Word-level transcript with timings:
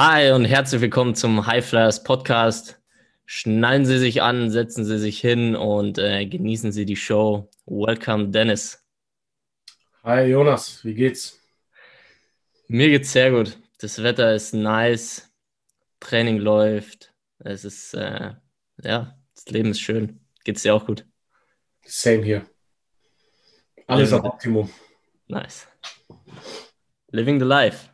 Hi 0.00 0.30
und 0.30 0.44
herzlich 0.44 0.80
willkommen 0.80 1.16
zum 1.16 1.44
High 1.44 1.68
Flyers 1.68 2.04
Podcast. 2.04 2.80
Schnallen 3.26 3.84
Sie 3.84 3.98
sich 3.98 4.22
an, 4.22 4.48
setzen 4.48 4.84
Sie 4.84 4.96
sich 4.96 5.20
hin 5.20 5.56
und 5.56 5.98
äh, 5.98 6.24
genießen 6.24 6.70
Sie 6.70 6.84
die 6.84 6.94
Show. 6.94 7.50
Welcome, 7.66 8.28
Dennis. 8.28 8.86
Hi, 10.04 10.22
Jonas, 10.26 10.84
wie 10.84 10.94
geht's? 10.94 11.40
Mir 12.68 12.90
geht's 12.90 13.10
sehr 13.10 13.32
gut. 13.32 13.58
Das 13.80 14.00
Wetter 14.00 14.36
ist 14.36 14.54
nice, 14.54 15.34
Training 15.98 16.38
läuft. 16.38 17.12
Es 17.40 17.64
ist, 17.64 17.94
äh, 17.94 18.34
ja, 18.84 19.18
das 19.34 19.46
Leben 19.46 19.72
ist 19.72 19.80
schön. 19.80 20.20
Geht's 20.44 20.62
dir 20.62 20.76
auch 20.76 20.86
gut? 20.86 21.06
Same 21.84 22.22
hier. 22.22 22.46
Alles 23.88 24.12
auf 24.12 24.22
Optimum. 24.22 24.70
Nice. 25.26 25.66
Living 27.10 27.40
the 27.40 27.44
life. 27.44 27.88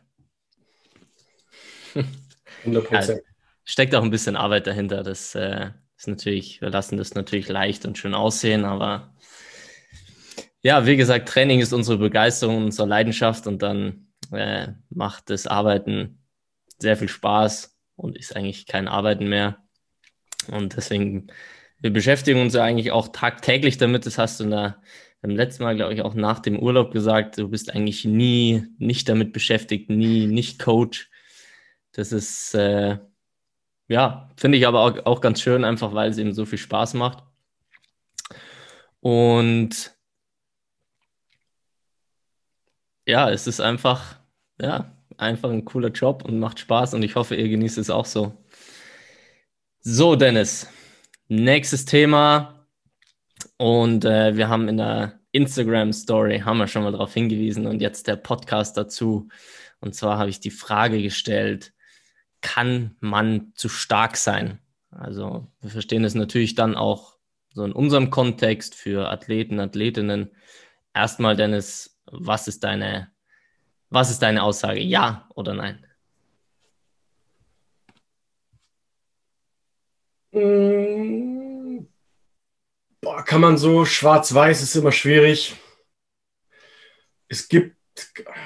100 2.63 2.87
Prozent. 2.87 3.21
Ja, 3.25 3.33
steckt 3.63 3.95
auch 3.95 4.03
ein 4.03 4.11
bisschen 4.11 4.35
Arbeit 4.35 4.67
dahinter. 4.67 5.03
Das 5.03 5.35
äh, 5.35 5.71
ist 5.97 6.07
natürlich, 6.07 6.61
wir 6.61 6.69
lassen 6.69 6.97
das 6.97 7.13
natürlich 7.13 7.47
leicht 7.49 7.85
und 7.85 7.97
schön 7.97 8.13
aussehen, 8.13 8.65
aber 8.65 9.13
ja, 10.61 10.87
wie 10.87 10.97
gesagt, 10.97 11.29
Training 11.29 11.59
ist 11.59 11.73
unsere 11.73 11.99
Begeisterung, 11.99 12.57
unsere 12.57 12.87
Leidenschaft 12.87 13.45
und 13.45 13.61
dann 13.61 14.07
äh, 14.31 14.69
macht 14.89 15.29
das 15.29 15.45
Arbeiten 15.45 16.23
sehr 16.79 16.97
viel 16.97 17.07
Spaß 17.07 17.77
und 17.95 18.17
ist 18.17 18.35
eigentlich 18.35 18.65
kein 18.65 18.87
Arbeiten 18.87 19.27
mehr. 19.29 19.57
Und 20.47 20.75
deswegen, 20.75 21.27
wir 21.79 21.91
beschäftigen 21.91 22.41
uns 22.41 22.55
ja 22.55 22.63
eigentlich 22.63 22.91
auch 22.91 23.09
tagtäglich 23.09 23.77
damit. 23.77 24.07
Das 24.07 24.17
hast 24.17 24.39
du 24.39 24.45
in 24.45 24.51
der, 24.51 24.81
beim 25.21 25.35
letzten 25.35 25.63
Mal, 25.63 25.75
glaube 25.75 25.93
ich, 25.93 26.01
auch 26.01 26.15
nach 26.15 26.39
dem 26.39 26.59
Urlaub 26.59 26.91
gesagt. 26.91 27.37
Du 27.37 27.47
bist 27.49 27.73
eigentlich 27.73 28.03
nie 28.05 28.63
nicht 28.77 29.07
damit 29.07 29.33
beschäftigt, 29.33 29.89
nie 29.89 30.27
nicht 30.27 30.57
Coach. 30.57 31.09
Das 31.95 32.11
ist, 32.11 32.53
äh, 32.55 32.97
ja, 33.87 34.29
finde 34.35 34.57
ich 34.57 34.67
aber 34.67 34.81
auch, 34.81 35.05
auch 35.05 35.21
ganz 35.21 35.41
schön, 35.41 35.63
einfach 35.63 35.93
weil 35.93 36.09
es 36.09 36.17
eben 36.17 36.33
so 36.33 36.45
viel 36.45 36.57
Spaß 36.57 36.93
macht. 36.95 37.23
Und 38.99 39.95
ja, 43.05 43.29
es 43.29 43.47
ist 43.47 43.61
einfach, 43.61 44.19
ja, 44.59 44.91
einfach 45.17 45.49
ein 45.51 45.63
cooler 45.63 45.89
Job 45.89 46.25
und 46.25 46.37
macht 46.39 46.59
Spaß 46.59 46.95
und 46.95 47.03
ich 47.03 47.15
hoffe, 47.15 47.35
ihr 47.35 47.47
genießt 47.47 47.77
es 47.77 47.89
auch 47.89 48.05
so. 48.05 48.33
So, 49.79 50.17
Dennis, 50.17 50.67
nächstes 51.29 51.85
Thema 51.85 52.65
und 53.57 54.03
äh, 54.03 54.35
wir 54.35 54.49
haben 54.49 54.67
in 54.67 54.77
der 54.77 55.19
Instagram 55.31 55.93
Story, 55.93 56.39
haben 56.39 56.57
wir 56.57 56.67
schon 56.67 56.83
mal 56.83 56.91
darauf 56.91 57.13
hingewiesen 57.13 57.67
und 57.67 57.81
jetzt 57.81 58.07
der 58.07 58.17
Podcast 58.17 58.75
dazu. 58.75 59.29
Und 59.79 59.95
zwar 59.95 60.17
habe 60.17 60.29
ich 60.29 60.39
die 60.41 60.51
Frage 60.51 61.01
gestellt, 61.01 61.74
kann 62.45 62.95
man 62.99 63.53
zu 63.55 63.69
stark 63.69 64.17
sein? 64.17 64.59
Also 64.91 65.47
wir 65.61 65.71
verstehen 65.71 66.03
es 66.03 66.13
natürlich 66.13 66.53
dann 66.53 66.75
auch 66.75 67.17
so 67.55 67.65
in 67.65 67.71
unserem 67.71 68.11
Kontext 68.11 68.75
für 68.75 69.09
Athleten, 69.09 69.59
Athletinnen. 69.59 70.29
Erstmal, 70.93 71.35
Dennis, 71.35 71.99
was 72.05 72.47
ist 72.47 72.63
deine, 72.63 73.11
was 73.89 74.11
ist 74.11 74.21
deine 74.21 74.43
Aussage? 74.43 74.79
Ja 74.79 75.27
oder 75.33 75.55
nein? 75.55 75.87
Hm, 80.31 81.87
boah, 83.01 83.23
kann 83.25 83.41
man 83.41 83.57
so 83.57 83.85
schwarz-weiß 83.85 84.61
ist 84.61 84.75
immer 84.75 84.91
schwierig. 84.91 85.55
Es 87.27 87.47
gibt, 87.47 87.75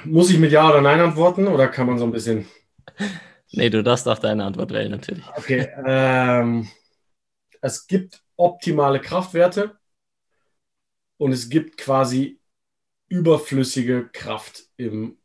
muss 0.04 0.30
ich 0.30 0.38
mit 0.38 0.52
Ja 0.52 0.70
oder 0.70 0.80
Nein 0.80 1.00
antworten 1.00 1.48
oder 1.48 1.68
kann 1.68 1.86
man 1.86 1.98
so 1.98 2.04
ein 2.04 2.12
bisschen 2.12 2.48
Nee, 3.52 3.70
du 3.70 3.82
darfst 3.82 4.06
auch 4.06 4.18
deine 4.18 4.44
Antwort 4.44 4.70
wählen, 4.70 4.90
natürlich. 4.90 5.24
Okay. 5.36 5.68
Ähm, 5.84 6.68
es 7.60 7.86
gibt 7.86 8.22
optimale 8.36 9.00
Kraftwerte 9.00 9.78
und 11.16 11.32
es 11.32 11.48
gibt 11.48 11.76
quasi 11.76 12.40
überflüssige 13.08 14.08
Kraft 14.08 14.64
im 14.76 15.18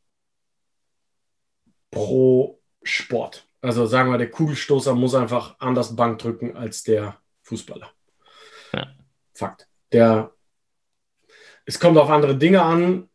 pro 1.91 2.61
Sport. 2.83 3.47
Also 3.61 3.85
sagen 3.85 4.11
wir, 4.11 4.17
der 4.17 4.29
Kugelstoßer 4.29 4.93
muss 4.93 5.15
einfach 5.15 5.59
anders 5.59 5.95
Bank 5.95 6.19
drücken 6.19 6.57
als 6.57 6.83
der 6.83 7.19
Fußballer. 7.43 7.89
Ja. 8.73 8.95
Fakt. 9.33 9.67
Der, 9.91 10.33
es 11.65 11.79
kommt 11.79 11.97
auf 11.97 12.09
andere 12.09 12.37
Dinge 12.37 12.61
an. 12.61 13.09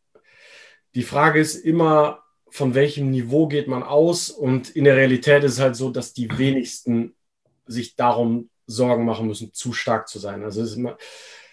Die 0.94 1.02
Frage 1.02 1.40
ist 1.40 1.56
immer, 1.56 2.24
von 2.50 2.74
welchem 2.74 3.10
Niveau 3.10 3.46
geht 3.46 3.68
man 3.68 3.82
aus? 3.82 4.30
Und 4.30 4.70
in 4.70 4.84
der 4.84 4.96
Realität 4.96 5.44
ist 5.44 5.54
es 5.54 5.60
halt 5.60 5.76
so, 5.76 5.90
dass 5.90 6.12
die 6.12 6.28
wenigsten 6.38 7.14
sich 7.66 7.96
darum 7.96 8.50
Sorgen 8.66 9.04
machen 9.04 9.26
müssen, 9.26 9.52
zu 9.52 9.72
stark 9.72 10.08
zu 10.08 10.18
sein. 10.18 10.42
Also 10.42 10.62
es 10.62 10.70
ist, 10.70 10.76
immer, 10.76 10.96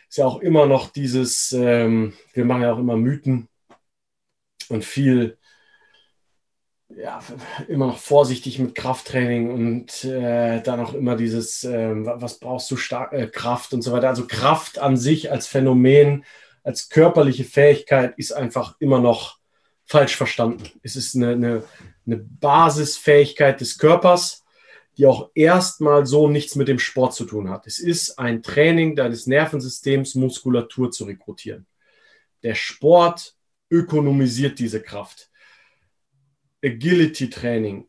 ist 0.09 0.17
ja 0.17 0.25
auch 0.25 0.39
immer 0.39 0.65
noch 0.65 0.89
dieses, 0.89 1.51
ähm, 1.51 2.13
wir 2.33 2.45
machen 2.45 2.61
ja 2.61 2.73
auch 2.73 2.79
immer 2.79 2.97
Mythen 2.97 3.47
und 4.69 4.85
viel, 4.85 5.37
ja, 6.89 7.19
immer 7.67 7.87
noch 7.87 7.97
vorsichtig 7.97 8.59
mit 8.59 8.75
Krafttraining 8.75 9.51
und 9.51 10.03
äh, 10.05 10.61
dann 10.61 10.79
auch 10.79 10.93
immer 10.93 11.15
dieses, 11.15 11.63
äh, 11.63 11.93
was 11.93 12.39
brauchst 12.39 12.71
du 12.71 12.77
stark, 12.77 13.13
äh, 13.13 13.27
Kraft 13.27 13.73
und 13.73 13.81
so 13.81 13.91
weiter. 13.91 14.09
Also 14.09 14.25
Kraft 14.27 14.79
an 14.79 14.95
sich 14.95 15.31
als 15.31 15.47
Phänomen, 15.47 16.23
als 16.63 16.89
körperliche 16.89 17.43
Fähigkeit 17.43 18.13
ist 18.17 18.31
einfach 18.31 18.75
immer 18.79 18.99
noch 18.99 19.37
falsch 19.87 20.15
verstanden. 20.15 20.63
Es 20.83 20.95
ist 20.95 21.15
eine, 21.15 21.31
eine, 21.31 21.63
eine 22.05 22.17
Basisfähigkeit 22.17 23.59
des 23.61 23.77
Körpers, 23.77 24.43
die 24.97 25.05
auch 25.05 25.31
erstmal 25.33 26.05
so 26.05 26.27
nichts 26.27 26.55
mit 26.55 26.67
dem 26.67 26.79
Sport 26.79 27.13
zu 27.13 27.25
tun 27.25 27.49
hat. 27.49 27.67
Es 27.67 27.79
ist 27.79 28.19
ein 28.19 28.43
Training 28.43 28.95
deines 28.95 29.27
Nervensystems, 29.27 30.15
Muskulatur 30.15 30.91
zu 30.91 31.05
rekrutieren. 31.05 31.67
Der 32.43 32.55
Sport 32.55 33.35
ökonomisiert 33.69 34.59
diese 34.59 34.81
Kraft. 34.81 35.29
Agility-Training, 36.63 37.87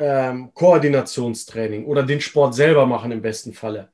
ähm, 0.00 0.52
Koordinationstraining 0.52 1.86
oder 1.86 2.02
den 2.02 2.20
Sport 2.20 2.54
selber 2.54 2.86
machen 2.86 3.12
im 3.12 3.22
besten 3.22 3.54
Falle, 3.54 3.92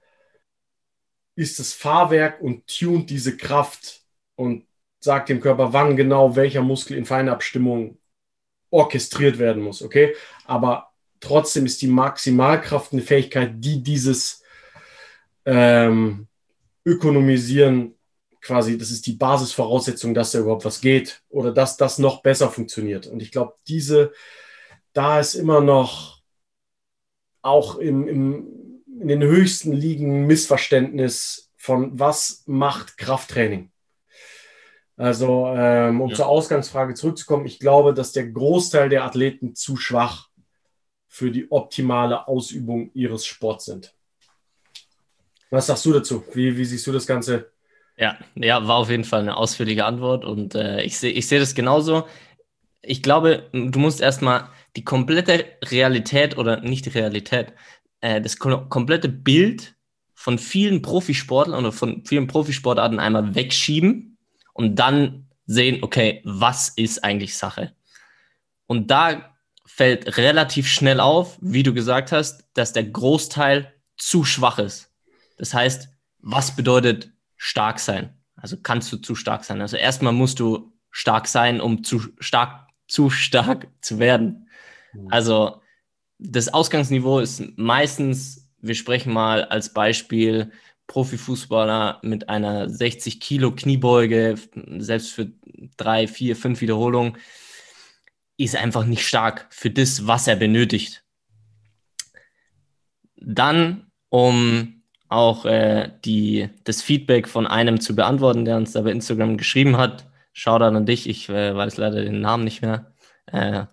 ist 1.37 1.59
das 1.59 1.75
Fahrwerk 1.75 2.41
und 2.41 2.67
tunt 2.67 3.11
diese 3.11 3.37
Kraft 3.37 4.03
und 4.37 4.66
sagt 5.07 5.31
dem 5.31 5.41
Körper, 5.41 5.73
wann 5.73 5.97
genau 5.97 6.37
welcher 6.37 6.63
Muskel 6.63 6.99
in 6.99 7.07
Feinabstimmung 7.07 7.99
orchestriert 8.71 9.39
werden 9.39 9.63
muss, 9.63 9.81
okay? 9.81 10.15
Aber 10.45 10.91
trotzdem 11.21 11.65
ist 11.65 11.81
die 11.81 11.87
Maximalkraft 11.87 12.93
eine 12.93 13.03
Fähigkeit, 13.03 13.53
die 13.55 13.83
dieses 13.83 14.43
ähm, 15.47 16.27
Ökonomisieren 16.85 17.95
quasi, 18.43 18.77
das 18.77 18.91
ist 18.91 19.07
die 19.07 19.15
Basisvoraussetzung, 19.15 20.13
dass 20.13 20.33
da 20.33 20.41
überhaupt 20.41 20.65
was 20.65 20.81
geht 20.81 21.23
oder 21.29 21.53
dass 21.53 21.77
das 21.77 21.99
noch 21.99 22.23
besser 22.23 22.51
funktioniert. 22.51 23.07
Und 23.07 23.23
ich 23.23 23.33
glaube, 23.33 23.55
diese, 23.67 24.13
da 24.93 25.21
ist 25.21 25.35
immer 25.35 25.61
noch 25.61 26.21
auch 27.43 27.77
im, 27.77 28.09
im, 28.09 28.83
in 29.01 29.09
den 29.09 29.23
höchsten 29.23 29.73
Ligen 29.73 30.27
Missverständnis 30.27 31.51
von 31.57 31.99
was 31.99 32.43
macht 32.47 32.99
Krafttraining. 32.99 33.71
Also, 34.97 35.53
ähm, 35.55 36.01
um 36.01 36.09
ja. 36.09 36.17
zur 36.17 36.27
Ausgangsfrage 36.27 36.95
zurückzukommen, 36.95 37.45
ich 37.47 37.59
glaube, 37.59 37.93
dass 37.93 38.13
der 38.13 38.29
Großteil 38.29 38.89
der 38.89 39.05
Athleten 39.05 39.55
zu 39.55 39.77
schwach 39.77 40.29
für 41.07 41.31
die 41.31 41.51
optimale 41.51 42.27
Ausübung 42.27 42.91
ihres 42.95 43.27
Sports 43.27 43.67
sind. 43.67 43.95
Was 45.51 45.67
sagst 45.67 45.85
du 45.85 45.93
dazu? 45.93 46.25
Wie, 46.33 46.57
wie 46.57 46.65
siehst 46.65 46.87
du 46.87 46.93
das 46.93 47.07
Ganze? 47.07 47.53
Ja, 47.99 48.19
ja, 48.35 48.67
war 48.67 48.77
auf 48.77 48.91
jeden 48.91 49.05
Fall 49.05 49.21
eine 49.21 49.37
ausführliche 49.37 49.85
Antwort 49.85 50.25
und 50.25 50.55
äh, 50.55 50.83
ich 50.83 50.99
sehe 50.99 51.13
ich 51.13 51.29
seh 51.29 51.39
das 51.39 51.55
genauso. 51.55 52.07
Ich 52.83 53.03
glaube, 53.03 53.49
du 53.53 53.79
musst 53.79 54.01
erstmal 54.01 54.49
die 54.77 54.85
komplette 54.85 55.47
Realität 55.65 56.37
oder 56.37 56.61
nicht 56.61 56.87
die 56.87 56.91
Realität, 56.91 57.55
äh, 58.01 58.21
das 58.21 58.39
komplette 58.39 59.09
Bild 59.09 59.77
von 60.15 60.39
vielen 60.39 60.83
Profisportlern 60.83 61.59
oder 61.59 61.73
von 61.73 62.05
vielen 62.05 62.27
Profisportarten 62.27 62.99
einmal 62.99 63.35
wegschieben 63.35 64.16
und 64.57 64.77
dann 64.77 65.29
sehen, 65.47 65.83
okay, 65.83 66.23
was 66.25 66.71
ist 66.71 67.05
eigentlich 67.05 67.37
Sache? 67.37 67.73
Und 68.67 68.91
da 68.91 69.37
fällt 69.67 70.17
relativ 70.17 70.67
schnell 70.67 70.99
auf, 70.99 71.39
wie 71.41 71.63
du 71.63 71.75
gesagt 71.75 72.11
hast, 72.11 72.49
dass 72.55 72.73
der 72.73 72.85
Großteil 72.85 73.73
zu 73.97 74.25
schwach 74.25 74.59
ist. 74.59 74.91
Das 75.37 75.53
heißt, 75.53 75.89
was 76.21 76.57
bedeutet 76.57 77.13
stark 77.37 77.79
sein? 77.79 78.15
Also 78.35 78.57
kannst 78.57 78.91
du 78.93 78.97
zu 78.97 79.15
stark 79.15 79.45
sein? 79.45 79.61
Also 79.61 79.77
erstmal 79.77 80.13
musst 80.13 80.41
du 80.41 80.73
stark 80.91 81.29
sein, 81.29 81.61
um 81.61 81.85
zu 81.85 82.01
stark, 82.19 82.69
zu 82.89 83.11
stark 83.11 83.69
zu 83.83 83.99
werden. 83.99 84.49
Mhm. 84.95 85.09
Also 85.11 85.61
das 86.19 86.49
Ausgangsniveau 86.49 87.19
ist 87.19 87.43
meistens, 87.57 88.49
wir 88.61 88.75
sprechen 88.75 89.13
mal 89.13 89.45
als 89.45 89.75
Beispiel 89.75 90.51
Profifußballer 90.87 92.01
mit 92.03 92.29
einer 92.29 92.69
60 92.69 93.21
Kilo 93.21 93.53
Kniebeuge, 93.53 94.37
selbst 94.79 95.13
für 95.13 95.33
drei, 95.77 96.07
vier, 96.07 96.37
fünf 96.37 96.61
Wiederholungen, 96.61 97.17
ist 98.37 98.57
einfach 98.57 98.85
nicht 98.85 99.07
stark 99.07 99.47
für 99.51 99.71
das, 99.71 100.07
was 100.07 100.29
er 100.29 100.37
benötigt. 100.37 101.05
Dann, 103.17 103.91
um 104.11 104.83
auch 105.09 105.45
äh, 105.45 105.91
die, 106.05 106.51
das 106.65 106.83
Feedback 106.83 107.29
von 107.29 107.47
einem 107.47 107.81
zu 107.81 107.95
beantworten, 107.97 108.45
der 108.45 108.57
uns 108.57 108.73
da 108.73 108.83
bei 108.83 108.91
Instagram 108.91 109.37
geschrieben 109.37 109.77
hat. 109.77 110.09
Shoutout 110.33 110.77
an 110.77 110.87
dich, 110.87 111.09
ich 111.09 111.29
äh, 111.29 111.55
weiß 111.55 111.77
leider 111.79 112.03
den 112.03 112.21
Namen 112.21 112.45
nicht 112.45 112.63
mehr. 112.63 112.93
Äh, 113.27 113.67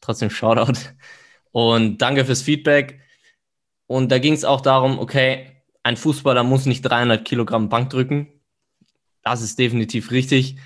trotzdem 0.00 0.30
Shoutout. 0.30 0.78
Und 1.52 1.98
danke 1.98 2.24
fürs 2.24 2.42
Feedback. 2.42 3.00
Und 3.86 4.12
da 4.12 4.18
ging 4.18 4.34
es 4.34 4.44
auch 4.44 4.60
darum, 4.60 4.98
okay, 4.98 5.59
ein 5.82 5.96
Fußballer 5.96 6.44
muss 6.44 6.66
nicht 6.66 6.82
300 6.82 7.24
Kilogramm 7.24 7.68
Bank 7.68 7.90
drücken. 7.90 8.28
Das 9.22 9.42
ist 9.42 9.58
definitiv 9.58 10.10
richtig. 10.10 10.56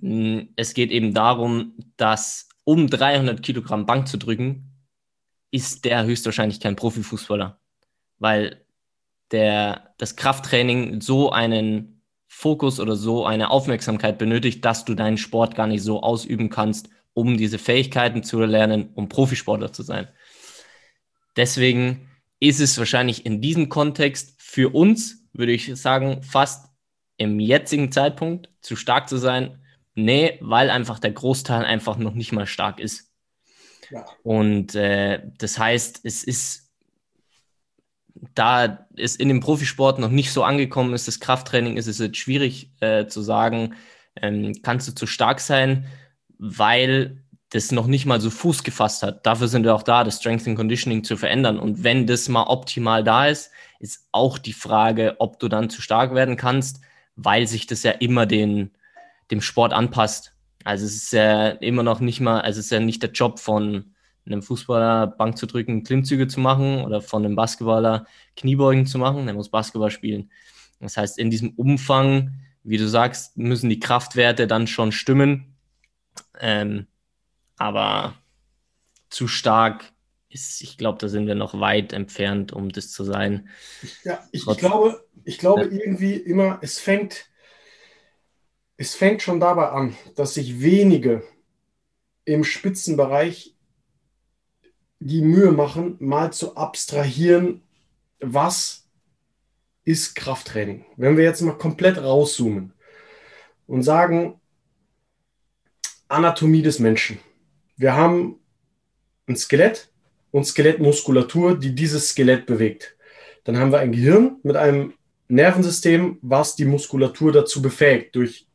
Hm, 0.00 0.50
es 0.56 0.74
geht 0.74 0.90
eben 0.90 1.14
darum, 1.14 1.74
dass 1.96 2.48
um 2.64 2.88
300 2.88 3.42
Kilogramm 3.42 3.86
Bank 3.86 4.08
zu 4.08 4.18
drücken, 4.18 4.72
ist 5.50 5.84
der 5.84 6.04
höchstwahrscheinlich 6.04 6.60
kein 6.60 6.76
Profifußballer. 6.76 7.60
Weil 8.18 8.64
der, 9.32 9.94
das 9.98 10.16
Krafttraining 10.16 11.00
so 11.00 11.32
einen 11.32 12.02
Fokus 12.28 12.80
oder 12.80 12.96
so 12.96 13.26
eine 13.26 13.50
Aufmerksamkeit 13.50 14.18
benötigt, 14.18 14.64
dass 14.64 14.84
du 14.84 14.94
deinen 14.94 15.18
Sport 15.18 15.54
gar 15.54 15.66
nicht 15.66 15.82
so 15.82 16.02
ausüben 16.02 16.48
kannst, 16.48 16.88
um 17.14 17.36
diese 17.36 17.58
Fähigkeiten 17.58 18.22
zu 18.22 18.40
erlernen, 18.40 18.90
um 18.94 19.08
Profisportler 19.08 19.72
zu 19.72 19.82
sein. 19.82 20.08
Deswegen 21.36 22.08
ist 22.40 22.60
es 22.60 22.78
wahrscheinlich 22.78 23.26
in 23.26 23.40
diesem 23.40 23.68
Kontext 23.68 24.41
für 24.52 24.68
uns, 24.74 25.24
würde 25.32 25.52
ich 25.52 25.74
sagen, 25.80 26.22
fast 26.22 26.68
im 27.16 27.40
jetzigen 27.40 27.90
Zeitpunkt 27.90 28.50
zu 28.60 28.76
stark 28.76 29.08
zu 29.08 29.16
sein. 29.16 29.64
Nee, 29.94 30.36
weil 30.42 30.68
einfach 30.68 30.98
der 30.98 31.12
Großteil 31.12 31.64
einfach 31.64 31.96
noch 31.96 32.12
nicht 32.12 32.32
mal 32.32 32.46
stark 32.46 32.78
ist. 32.78 33.10
Ja. 33.88 34.04
Und 34.22 34.74
äh, 34.74 35.22
das 35.38 35.58
heißt, 35.58 36.00
es 36.04 36.22
ist 36.22 36.70
da 38.34 38.86
es 38.94 39.16
in 39.16 39.28
dem 39.28 39.40
Profisport 39.40 39.98
noch 39.98 40.10
nicht 40.10 40.32
so 40.32 40.44
angekommen 40.44 40.92
ist, 40.92 41.08
das 41.08 41.18
Krafttraining, 41.18 41.78
ist 41.78 41.86
es 41.86 41.98
jetzt 41.98 42.18
schwierig 42.18 42.72
äh, 42.80 43.06
zu 43.06 43.22
sagen, 43.22 43.74
ähm, 44.16 44.52
kannst 44.62 44.86
du 44.86 44.92
zu 44.92 45.06
stark 45.06 45.40
sein, 45.40 45.86
weil 46.36 47.24
das 47.48 47.72
noch 47.72 47.86
nicht 47.86 48.04
mal 48.04 48.20
so 48.20 48.28
Fuß 48.28 48.64
gefasst 48.64 49.02
hat. 49.02 49.24
Dafür 49.24 49.48
sind 49.48 49.64
wir 49.64 49.74
auch 49.74 49.82
da, 49.82 50.04
das 50.04 50.18
Strength 50.18 50.46
and 50.46 50.58
Conditioning 50.58 51.04
zu 51.04 51.16
verändern. 51.16 51.58
Und 51.58 51.84
wenn 51.84 52.06
das 52.06 52.28
mal 52.28 52.44
optimal 52.44 53.02
da 53.02 53.28
ist, 53.28 53.50
ist 53.82 54.08
auch 54.12 54.38
die 54.38 54.54
Frage, 54.54 55.16
ob 55.18 55.38
du 55.38 55.48
dann 55.48 55.68
zu 55.68 55.82
stark 55.82 56.14
werden 56.14 56.36
kannst, 56.36 56.80
weil 57.16 57.46
sich 57.46 57.66
das 57.66 57.82
ja 57.82 57.90
immer 57.90 58.24
den, 58.24 58.70
dem 59.30 59.42
Sport 59.42 59.72
anpasst. 59.72 60.34
Also 60.64 60.86
es 60.86 60.94
ist 60.94 61.12
ja 61.12 61.48
immer 61.48 61.82
noch 61.82 62.00
nicht 62.00 62.20
mal, 62.20 62.40
also 62.40 62.60
es 62.60 62.66
ist 62.66 62.70
ja 62.72 62.80
nicht 62.80 63.02
der 63.02 63.10
Job 63.10 63.38
von, 63.38 63.92
einem 64.26 64.42
Fußballer 64.42 65.08
Bank 65.08 65.36
zu 65.36 65.46
drücken, 65.46 65.82
Klimmzüge 65.82 66.28
zu 66.28 66.40
machen 66.40 66.84
oder 66.84 67.00
von 67.00 67.24
einem 67.24 67.36
Basketballer 67.36 68.06
Kniebeugen 68.36 68.86
zu 68.86 68.98
machen, 68.98 69.26
der 69.26 69.34
muss 69.34 69.48
Basketball 69.48 69.90
spielen. 69.90 70.30
Das 70.80 70.96
heißt, 70.96 71.18
in 71.18 71.30
diesem 71.30 71.50
Umfang, 71.50 72.34
wie 72.62 72.78
du 72.78 72.88
sagst, 72.88 73.36
müssen 73.36 73.70
die 73.70 73.80
Kraftwerte 73.80 74.46
dann 74.46 74.66
schon 74.66 74.92
stimmen. 74.92 75.56
Ähm, 76.40 76.86
aber 77.56 78.14
zu 79.10 79.28
stark 79.28 79.92
ist, 80.32 80.62
ich 80.62 80.78
glaube, 80.78 80.98
da 80.98 81.08
sind 81.08 81.26
wir 81.26 81.34
noch 81.34 81.58
weit 81.60 81.92
entfernt, 81.92 82.52
um 82.52 82.70
das 82.70 82.90
zu 82.90 83.04
sein. 83.04 83.48
Ja, 84.04 84.26
ich, 84.32 84.46
ich 84.46 84.56
glaube, 84.58 85.04
ich 85.24 85.38
glaube 85.38 85.62
ja. 85.62 85.70
irgendwie 85.70 86.14
immer, 86.14 86.58
es 86.62 86.78
fängt, 86.78 87.26
es 88.76 88.94
fängt 88.94 89.22
schon 89.22 89.40
dabei 89.40 89.68
an, 89.68 89.96
dass 90.16 90.34
sich 90.34 90.60
wenige 90.60 91.22
im 92.24 92.44
Spitzenbereich 92.44 93.56
die 94.98 95.22
Mühe 95.22 95.52
machen, 95.52 95.96
mal 95.98 96.32
zu 96.32 96.56
abstrahieren, 96.56 97.62
was 98.20 98.88
ist 99.84 100.14
Krafttraining. 100.14 100.84
Wenn 100.96 101.16
wir 101.16 101.24
jetzt 101.24 101.40
mal 101.42 101.58
komplett 101.58 101.98
rauszoomen 101.98 102.72
und 103.66 103.82
sagen, 103.82 104.40
Anatomie 106.08 106.62
des 106.62 106.78
Menschen. 106.78 107.18
Wir 107.76 107.94
haben 107.96 108.38
ein 109.26 109.36
Skelett 109.36 109.91
und 110.32 110.44
Skelettmuskulatur, 110.44 111.56
die 111.56 111.74
dieses 111.74 112.08
Skelett 112.08 112.46
bewegt. 112.46 112.96
Dann 113.44 113.58
haben 113.58 113.70
wir 113.70 113.78
ein 113.78 113.92
Gehirn 113.92 114.38
mit 114.42 114.56
einem 114.56 114.94
Nervensystem, 115.28 116.18
was 116.22 116.56
die 116.56 116.64
Muskulatur 116.64 117.32
dazu 117.32 117.62
befähigt, 117.62 118.16
durch 118.16 118.46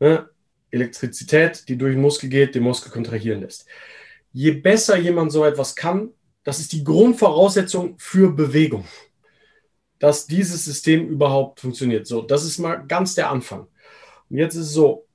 ne, 0.00 0.28
Elektrizität, 0.72 1.68
die 1.68 1.78
durch 1.78 1.94
den 1.94 2.02
Muskel 2.02 2.28
geht, 2.28 2.54
den 2.54 2.64
Muskel 2.64 2.90
kontrahieren 2.90 3.42
lässt 3.42 3.66
je 4.32 4.52
besser 4.52 4.96
jemand 4.96 5.32
so 5.32 5.44
etwas 5.44 5.74
kann, 5.74 6.10
das 6.44 6.58
ist 6.60 6.72
die 6.72 6.84
Grundvoraussetzung 6.84 7.96
für 7.98 8.32
Bewegung, 8.32 8.84
dass 9.98 10.26
dieses 10.26 10.64
System 10.64 11.08
überhaupt 11.08 11.60
funktioniert. 11.60 12.06
So, 12.06 12.22
das 12.22 12.44
ist 12.44 12.58
mal 12.58 12.76
ganz 12.76 13.14
der 13.14 13.30
Anfang. 13.30 13.66
Und 14.30 14.36
jetzt 14.36 14.54
ist 14.54 14.66
es 14.66 14.72
so, 14.72 15.06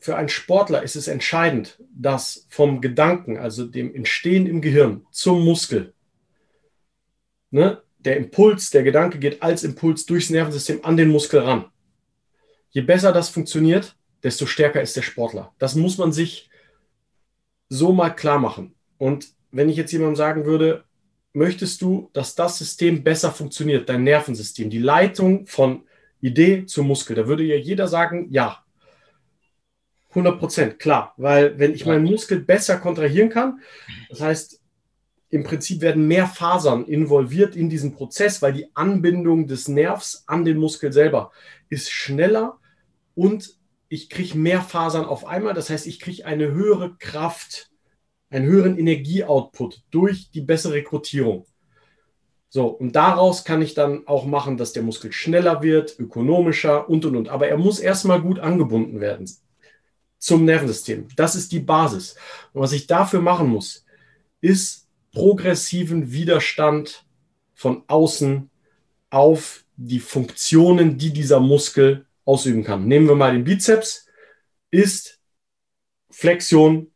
für 0.00 0.16
einen 0.16 0.30
Sportler 0.30 0.82
ist 0.82 0.96
es 0.96 1.08
entscheidend, 1.08 1.78
dass 1.94 2.46
vom 2.48 2.80
Gedanken, 2.80 3.36
also 3.36 3.66
dem 3.66 3.94
Entstehen 3.94 4.46
im 4.46 4.62
Gehirn 4.62 5.06
zum 5.10 5.44
Muskel, 5.44 5.92
ne, 7.50 7.82
der 7.98 8.16
Impuls, 8.16 8.70
der 8.70 8.82
Gedanke 8.82 9.18
geht 9.18 9.42
als 9.42 9.62
Impuls 9.62 10.06
durchs 10.06 10.30
Nervensystem 10.30 10.80
an 10.84 10.96
den 10.96 11.10
Muskel 11.10 11.40
ran. 11.40 11.66
Je 12.70 12.80
besser 12.80 13.12
das 13.12 13.28
funktioniert, 13.28 13.94
desto 14.22 14.46
stärker 14.46 14.80
ist 14.80 14.96
der 14.96 15.02
Sportler. 15.02 15.54
Das 15.58 15.74
muss 15.74 15.98
man 15.98 16.12
sich 16.12 16.48
so 17.68 17.92
mal 17.92 18.10
klar 18.10 18.38
machen. 18.38 18.74
Und 18.96 19.28
wenn 19.50 19.68
ich 19.68 19.76
jetzt 19.76 19.92
jemandem 19.92 20.16
sagen 20.16 20.46
würde, 20.46 20.84
möchtest 21.32 21.82
du, 21.82 22.08
dass 22.14 22.34
das 22.34 22.58
System 22.58 23.04
besser 23.04 23.32
funktioniert, 23.32 23.88
dein 23.88 24.04
Nervensystem, 24.04 24.70
die 24.70 24.78
Leitung 24.78 25.46
von 25.46 25.84
Idee 26.20 26.64
zu 26.64 26.82
Muskel, 26.84 27.16
da 27.16 27.26
würde 27.26 27.44
ja 27.44 27.56
jeder 27.56 27.86
sagen, 27.86 28.28
ja. 28.30 28.64
100 30.10 30.38
Prozent, 30.38 30.78
klar. 30.78 31.14
Weil 31.16 31.58
wenn 31.58 31.74
ich 31.74 31.86
meinen 31.86 32.04
Muskel 32.04 32.40
besser 32.40 32.78
kontrahieren 32.78 33.30
kann, 33.30 33.60
das 34.08 34.20
heißt, 34.20 34.60
im 35.30 35.44
Prinzip 35.44 35.80
werden 35.80 36.08
mehr 36.08 36.26
Fasern 36.26 36.84
involviert 36.84 37.54
in 37.54 37.70
diesen 37.70 37.94
Prozess, 37.94 38.42
weil 38.42 38.52
die 38.52 38.74
Anbindung 38.74 39.46
des 39.46 39.68
Nervs 39.68 40.24
an 40.26 40.44
den 40.44 40.58
Muskel 40.58 40.92
selber 40.92 41.30
ist 41.68 41.90
schneller 41.90 42.58
und 43.14 43.56
ich 43.88 44.10
kriege 44.10 44.36
mehr 44.36 44.60
Fasern 44.60 45.04
auf 45.04 45.24
einmal. 45.26 45.54
Das 45.54 45.70
heißt, 45.70 45.86
ich 45.86 46.00
kriege 46.00 46.26
eine 46.26 46.50
höhere 46.50 46.96
Kraft, 46.98 47.70
einen 48.28 48.46
höheren 48.46 48.76
Energieoutput 48.76 49.82
durch 49.90 50.30
die 50.32 50.40
bessere 50.40 50.74
Rekrutierung. 50.74 51.46
So, 52.48 52.66
und 52.66 52.96
daraus 52.96 53.44
kann 53.44 53.62
ich 53.62 53.74
dann 53.74 54.08
auch 54.08 54.26
machen, 54.26 54.56
dass 54.56 54.72
der 54.72 54.82
Muskel 54.82 55.12
schneller 55.12 55.62
wird, 55.62 55.96
ökonomischer 56.00 56.88
und 56.88 57.04
und 57.04 57.14
und. 57.14 57.28
Aber 57.28 57.46
er 57.46 57.56
muss 57.56 57.78
erstmal 57.78 58.20
gut 58.20 58.40
angebunden 58.40 59.00
werden 59.00 59.28
zum 60.20 60.44
Nervensystem. 60.44 61.08
Das 61.16 61.34
ist 61.34 61.50
die 61.50 61.60
Basis. 61.60 62.14
Und 62.52 62.60
was 62.60 62.72
ich 62.72 62.86
dafür 62.86 63.20
machen 63.20 63.48
muss, 63.48 63.84
ist 64.40 64.86
progressiven 65.12 66.12
Widerstand 66.12 67.04
von 67.54 67.82
außen 67.88 68.48
auf 69.08 69.64
die 69.76 69.98
Funktionen, 69.98 70.98
die 70.98 71.12
dieser 71.12 71.40
Muskel 71.40 72.06
ausüben 72.24 72.62
kann. 72.62 72.86
Nehmen 72.86 73.08
wir 73.08 73.16
mal 73.16 73.32
den 73.32 73.44
Bizeps, 73.44 74.06
ist 74.70 75.18
Flexion 76.10 76.92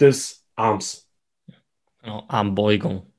des 0.00 0.44
Arms. 0.56 1.08
Genau, 2.00 2.24
Armbeugung. 2.28 3.12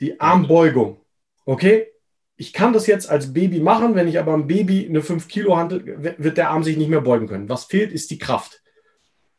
Die 0.00 0.18
Armbeugung. 0.18 1.00
Okay? 1.44 1.92
Ich 2.36 2.52
kann 2.52 2.72
das 2.72 2.86
jetzt 2.86 3.08
als 3.08 3.32
Baby 3.32 3.60
machen, 3.60 3.94
wenn 3.94 4.08
ich 4.08 4.18
aber 4.18 4.32
am 4.32 4.46
Baby 4.46 4.86
eine 4.86 5.02
5 5.02 5.26
Kilo 5.26 5.56
handel, 5.56 6.16
wird 6.18 6.36
der 6.36 6.50
Arm 6.50 6.64
sich 6.64 6.76
nicht 6.76 6.90
mehr 6.90 7.00
beugen 7.00 7.26
können. 7.26 7.48
Was 7.48 7.64
fehlt, 7.64 7.92
ist 7.92 8.10
die 8.10 8.18
Kraft. 8.18 8.62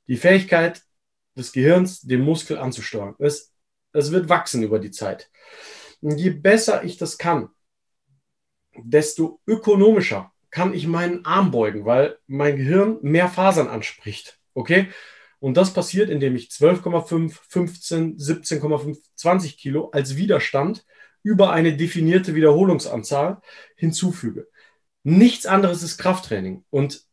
Die 0.07 0.17
Fähigkeit 0.17 0.81
des 1.35 1.51
Gehirns, 1.51 2.01
den 2.01 2.21
Muskel 2.21 2.57
anzusteuern. 2.57 3.15
Es, 3.19 3.53
es 3.93 4.11
wird 4.11 4.29
wachsen 4.29 4.63
über 4.63 4.79
die 4.79 4.91
Zeit. 4.91 5.29
Und 6.01 6.17
je 6.17 6.31
besser 6.31 6.83
ich 6.83 6.97
das 6.97 7.17
kann, 7.17 7.49
desto 8.75 9.41
ökonomischer 9.45 10.31
kann 10.49 10.73
ich 10.73 10.87
meinen 10.87 11.25
Arm 11.25 11.51
beugen, 11.51 11.85
weil 11.85 12.17
mein 12.25 12.57
Gehirn 12.57 12.97
mehr 13.01 13.27
Fasern 13.27 13.67
anspricht. 13.67 14.39
Okay? 14.53 14.87
Und 15.39 15.55
das 15.55 15.73
passiert, 15.73 16.09
indem 16.09 16.35
ich 16.35 16.47
12,5, 16.49 17.37
15, 17.47 18.17
17,5, 18.17 18.97
20 19.15 19.57
Kilo 19.57 19.89
als 19.91 20.17
Widerstand 20.17 20.83
über 21.27 21.51
eine 21.51 21.75
definierte 21.75 22.35
Wiederholungsanzahl 22.35 23.41
hinzufüge. 23.75 24.47
Nichts 25.03 25.45
anderes 25.45 25.83
ist 25.83 25.97
Krafttraining. 25.97 26.63
Und 26.69 27.03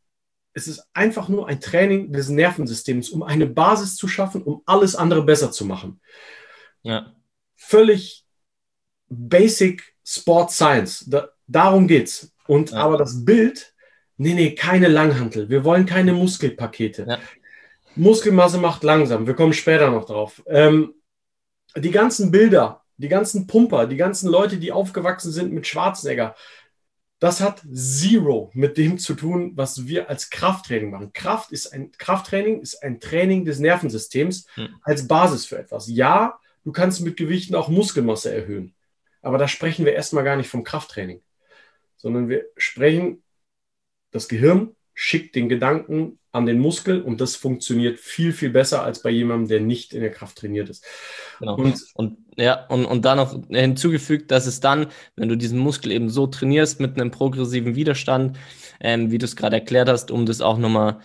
es 0.52 0.68
ist 0.68 0.86
einfach 0.92 1.28
nur 1.28 1.48
ein 1.48 1.60
Training 1.60 2.12
des 2.12 2.28
Nervensystems, 2.28 3.10
um 3.10 3.24
eine 3.24 3.46
Basis 3.46 3.96
zu 3.96 4.06
schaffen, 4.06 4.40
um 4.44 4.62
alles 4.66 4.94
andere 4.94 5.24
besser 5.24 5.50
zu 5.50 5.64
machen. 5.64 6.00
Ja. 6.82 7.12
Völlig 7.56 8.24
basic 9.08 9.96
Sport 10.04 10.52
Science. 10.52 11.06
Da, 11.08 11.30
darum 11.48 11.88
geht's. 11.88 12.32
Und 12.46 12.70
ja. 12.70 12.78
aber 12.78 12.96
das 12.96 13.24
Bild, 13.24 13.74
nee, 14.16 14.34
nee, 14.34 14.54
keine 14.54 14.86
Langhantel. 14.86 15.48
Wir 15.48 15.64
wollen 15.64 15.86
keine 15.86 16.12
Muskelpakete. 16.12 17.06
Ja. 17.08 17.18
Muskelmasse 17.96 18.58
macht 18.58 18.84
langsam. 18.84 19.26
Wir 19.26 19.34
kommen 19.34 19.52
später 19.52 19.90
noch 19.90 20.04
drauf. 20.04 20.40
Ähm, 20.46 20.94
die 21.76 21.90
ganzen 21.90 22.30
Bilder, 22.30 22.83
die 22.96 23.08
ganzen 23.08 23.46
Pumper, 23.46 23.86
die 23.86 23.96
ganzen 23.96 24.28
Leute, 24.28 24.58
die 24.58 24.72
aufgewachsen 24.72 25.32
sind 25.32 25.52
mit 25.52 25.66
Schwarzenegger, 25.66 26.34
das 27.18 27.40
hat 27.40 27.62
zero 27.72 28.50
mit 28.54 28.76
dem 28.76 28.98
zu 28.98 29.14
tun, 29.14 29.52
was 29.54 29.86
wir 29.86 30.10
als 30.10 30.30
Krafttraining 30.30 30.90
machen. 30.90 31.12
Kraft 31.12 31.52
ist 31.52 31.72
ein 31.72 31.92
Krafttraining 31.92 32.60
ist 32.60 32.82
ein 32.82 33.00
Training 33.00 33.44
des 33.44 33.60
Nervensystems 33.60 34.46
hm. 34.54 34.68
als 34.82 35.08
Basis 35.08 35.46
für 35.46 35.58
etwas. 35.58 35.88
Ja, 35.88 36.38
du 36.64 36.72
kannst 36.72 37.00
mit 37.00 37.16
Gewichten 37.16 37.54
auch 37.54 37.68
Muskelmasse 37.68 38.34
erhöhen, 38.34 38.74
aber 39.22 39.38
da 39.38 39.48
sprechen 39.48 39.86
wir 39.86 39.94
erstmal 39.94 40.24
gar 40.24 40.36
nicht 40.36 40.48
vom 40.48 40.64
Krafttraining, 40.64 41.22
sondern 41.96 42.28
wir 42.28 42.44
sprechen 42.56 43.22
das 44.10 44.28
Gehirn 44.28 44.76
schickt 44.94 45.34
den 45.34 45.48
Gedanken 45.48 46.20
an 46.30 46.46
den 46.46 46.60
Muskel 46.60 47.02
und 47.02 47.20
das 47.20 47.36
funktioniert 47.36 47.98
viel, 47.98 48.32
viel 48.32 48.50
besser 48.50 48.82
als 48.82 49.02
bei 49.02 49.10
jemandem, 49.10 49.48
der 49.48 49.60
nicht 49.60 49.92
in 49.92 50.00
der 50.00 50.10
Kraft 50.10 50.38
trainiert 50.38 50.68
ist. 50.68 50.84
Genau. 51.40 51.56
Und, 51.56 51.84
und 51.94 52.18
ja, 52.36 52.66
und, 52.66 52.84
und 52.84 53.04
da 53.04 53.14
noch 53.14 53.38
hinzugefügt, 53.48 54.30
dass 54.30 54.46
es 54.46 54.60
dann, 54.60 54.86
wenn 55.16 55.28
du 55.28 55.36
diesen 55.36 55.58
Muskel 55.58 55.92
eben 55.92 56.10
so 56.10 56.26
trainierst 56.26 56.80
mit 56.80 56.98
einem 56.98 57.10
progressiven 57.10 57.74
Widerstand, 57.74 58.36
ähm, 58.80 59.10
wie 59.10 59.18
du 59.18 59.24
es 59.24 59.36
gerade 59.36 59.56
erklärt 59.56 59.88
hast, 59.88 60.10
um 60.10 60.26
das 60.26 60.40
auch 60.40 60.58
nochmal 60.58 60.98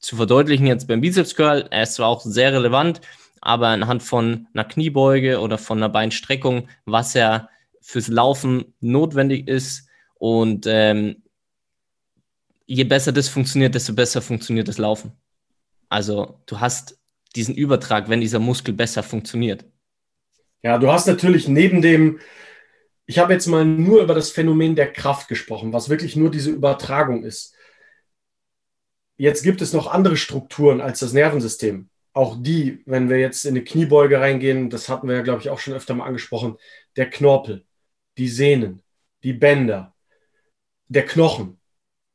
zu 0.00 0.16
verdeutlichen, 0.16 0.66
jetzt 0.66 0.88
beim 0.88 1.00
Bizeps 1.00 1.34
Curl, 1.34 1.66
er 1.70 1.82
ist 1.82 1.94
zwar 1.94 2.08
auch 2.08 2.20
sehr 2.20 2.52
relevant, 2.52 3.00
aber 3.40 3.68
anhand 3.68 4.02
von 4.02 4.48
einer 4.52 4.64
Kniebeuge 4.64 5.40
oder 5.40 5.58
von 5.58 5.78
einer 5.78 5.88
Beinstreckung, 5.88 6.68
was 6.84 7.14
ja 7.14 7.48
fürs 7.80 8.08
Laufen 8.08 8.74
notwendig 8.80 9.48
ist 9.48 9.88
und 10.14 10.66
ähm, 10.66 11.22
je 12.66 12.84
besser 12.84 13.12
das 13.12 13.28
funktioniert, 13.28 13.74
desto 13.74 13.94
besser 13.94 14.20
funktioniert 14.20 14.68
das 14.68 14.78
Laufen. 14.78 15.12
Also 15.88 16.40
du 16.46 16.60
hast 16.60 16.98
diesen 17.36 17.54
Übertrag, 17.54 18.08
wenn 18.08 18.20
dieser 18.20 18.38
Muskel 18.38 18.74
besser 18.74 19.02
funktioniert. 19.02 19.64
Ja, 20.62 20.78
du 20.78 20.90
hast 20.90 21.06
natürlich 21.06 21.48
neben 21.48 21.82
dem, 21.82 22.20
ich 23.06 23.18
habe 23.18 23.32
jetzt 23.32 23.46
mal 23.46 23.64
nur 23.64 24.02
über 24.02 24.14
das 24.14 24.30
Phänomen 24.30 24.74
der 24.74 24.92
Kraft 24.92 25.28
gesprochen, 25.28 25.72
was 25.72 25.88
wirklich 25.88 26.16
nur 26.16 26.30
diese 26.30 26.50
Übertragung 26.50 27.22
ist. 27.22 27.54
Jetzt 29.16 29.42
gibt 29.42 29.62
es 29.62 29.72
noch 29.72 29.86
andere 29.86 30.16
Strukturen 30.16 30.80
als 30.80 31.00
das 31.00 31.12
Nervensystem. 31.12 31.88
Auch 32.12 32.36
die, 32.40 32.82
wenn 32.86 33.08
wir 33.08 33.18
jetzt 33.18 33.44
in 33.44 33.54
eine 33.54 33.64
Kniebeuge 33.64 34.20
reingehen, 34.20 34.70
das 34.70 34.88
hatten 34.88 35.08
wir 35.08 35.16
ja, 35.16 35.22
glaube 35.22 35.40
ich, 35.40 35.50
auch 35.50 35.58
schon 35.58 35.74
öfter 35.74 35.94
mal 35.94 36.06
angesprochen, 36.06 36.56
der 36.96 37.10
Knorpel, 37.10 37.64
die 38.18 38.28
Sehnen, 38.28 38.82
die 39.22 39.34
Bänder, 39.34 39.94
der 40.88 41.04
Knochen, 41.04 41.60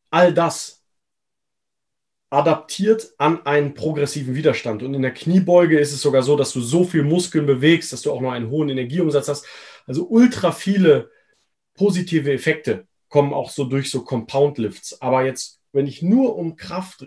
all 0.09 0.33
das 0.33 0.80
adaptiert 2.31 3.13
an 3.17 3.45
einen 3.45 3.73
progressiven 3.73 4.35
Widerstand. 4.35 4.81
Und 4.83 4.93
in 4.93 5.01
der 5.01 5.13
Kniebeuge 5.13 5.77
ist 5.77 5.91
es 5.91 6.01
sogar 6.01 6.23
so, 6.23 6.37
dass 6.37 6.53
du 6.53 6.61
so 6.61 6.85
viel 6.85 7.03
Muskeln 7.03 7.45
bewegst, 7.45 7.91
dass 7.91 8.01
du 8.01 8.11
auch 8.11 8.21
noch 8.21 8.31
einen 8.31 8.49
hohen 8.49 8.69
Energieumsatz 8.69 9.27
hast. 9.27 9.45
Also 9.85 10.07
ultra 10.07 10.53
viele 10.53 11.11
positive 11.75 12.31
Effekte 12.31 12.87
kommen 13.09 13.33
auch 13.33 13.49
so 13.49 13.65
durch 13.65 13.91
so 13.91 14.03
Compound 14.05 14.57
Lifts. 14.57 15.01
Aber 15.01 15.25
jetzt, 15.25 15.59
wenn 15.73 15.87
ich 15.87 16.01
nur 16.01 16.37
um 16.37 16.55
Kraft 16.55 17.05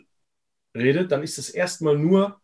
rede, 0.76 1.07
dann 1.07 1.23
ist 1.23 1.38
es 1.38 1.49
erstmal 1.49 1.97
nur 1.97 2.40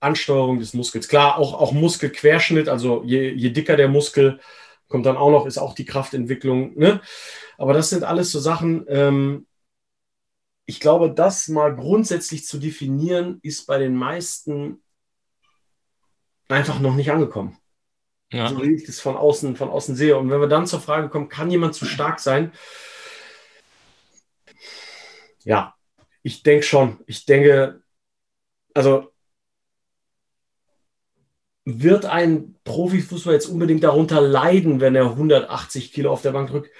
Ansteuerung 0.00 0.58
des 0.58 0.74
Muskels. 0.74 1.08
Klar, 1.08 1.38
auch, 1.38 1.54
auch 1.54 1.72
Muskelquerschnitt, 1.72 2.68
also 2.68 3.02
je, 3.04 3.30
je 3.30 3.48
dicker 3.48 3.76
der 3.76 3.88
Muskel, 3.88 4.40
kommt 4.88 5.06
dann 5.06 5.16
auch 5.16 5.30
noch, 5.30 5.46
ist 5.46 5.56
auch 5.56 5.74
die 5.74 5.86
Kraftentwicklung. 5.86 6.76
Ne? 6.78 7.00
Aber 7.56 7.72
das 7.72 7.88
sind 7.88 8.04
alles 8.04 8.30
so 8.30 8.40
Sachen, 8.40 8.84
ähm, 8.88 9.46
ich 10.66 10.80
glaube, 10.80 11.12
das 11.12 11.48
mal 11.48 11.74
grundsätzlich 11.74 12.46
zu 12.46 12.58
definieren, 12.58 13.40
ist 13.42 13.66
bei 13.66 13.78
den 13.78 13.94
meisten 13.96 14.82
einfach 16.48 16.80
noch 16.80 16.94
nicht 16.94 17.10
angekommen. 17.10 17.58
Ja. 18.32 18.48
So 18.48 18.62
wie 18.62 18.74
ich 18.74 18.84
das 18.84 19.00
von 19.00 19.16
außen, 19.16 19.56
von 19.56 19.68
außen 19.68 19.94
sehe. 19.94 20.16
Und 20.16 20.30
wenn 20.30 20.40
wir 20.40 20.48
dann 20.48 20.66
zur 20.66 20.80
Frage 20.80 21.08
kommen, 21.08 21.28
kann 21.28 21.50
jemand 21.50 21.74
zu 21.74 21.84
stark 21.84 22.18
sein? 22.18 22.52
Ja, 25.44 25.74
ich 26.22 26.42
denke 26.42 26.64
schon. 26.64 27.00
Ich 27.06 27.26
denke, 27.26 27.82
also 28.74 29.12
wird 31.64 32.06
ein 32.06 32.56
Profifußballer 32.64 33.36
jetzt 33.36 33.46
unbedingt 33.46 33.84
darunter 33.84 34.20
leiden, 34.20 34.80
wenn 34.80 34.94
er 34.94 35.10
180 35.10 35.92
Kilo 35.92 36.10
auf 36.10 36.22
der 36.22 36.32
Bank 36.32 36.50
drückt? 36.50 36.70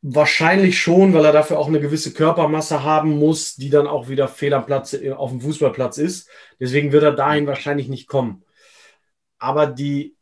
Wahrscheinlich 0.00 0.78
schon, 0.78 1.12
weil 1.12 1.24
er 1.24 1.32
dafür 1.32 1.58
auch 1.58 1.66
eine 1.66 1.80
gewisse 1.80 2.12
Körpermasse 2.12 2.84
haben 2.84 3.18
muss, 3.18 3.56
die 3.56 3.68
dann 3.68 3.88
auch 3.88 4.08
wieder 4.08 4.28
fehl 4.28 4.54
am 4.54 4.64
Platz 4.64 4.92
äh, 4.92 5.10
auf 5.10 5.30
dem 5.30 5.40
Fußballplatz 5.40 5.98
ist. 5.98 6.28
Deswegen 6.60 6.92
wird 6.92 7.02
er 7.02 7.12
dahin 7.12 7.46
wahrscheinlich 7.46 7.88
nicht 7.88 8.06
kommen. 8.06 8.44
Aber 9.38 9.66
die, 9.66 10.16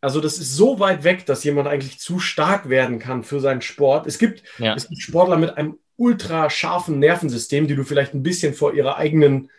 also 0.00 0.20
das 0.20 0.38
ist 0.38 0.54
so 0.54 0.80
weit 0.80 1.04
weg, 1.04 1.26
dass 1.26 1.44
jemand 1.44 1.68
eigentlich 1.68 1.98
zu 1.98 2.18
stark 2.18 2.70
werden 2.70 2.98
kann 2.98 3.24
für 3.24 3.40
seinen 3.40 3.60
Sport. 3.60 4.06
Es 4.06 4.18
gibt, 4.18 4.42
ja. 4.58 4.74
es 4.74 4.88
gibt 4.88 5.02
Sportler 5.02 5.36
mit 5.36 5.56
einem 5.56 5.78
ultra 5.96 6.48
scharfen 6.48 6.98
Nervensystem, 6.98 7.66
die 7.66 7.74
du 7.74 7.84
vielleicht 7.84 8.14
ein 8.14 8.22
bisschen 8.22 8.54
vor 8.54 8.72
ihrer 8.72 8.96
eigenen 8.96 9.50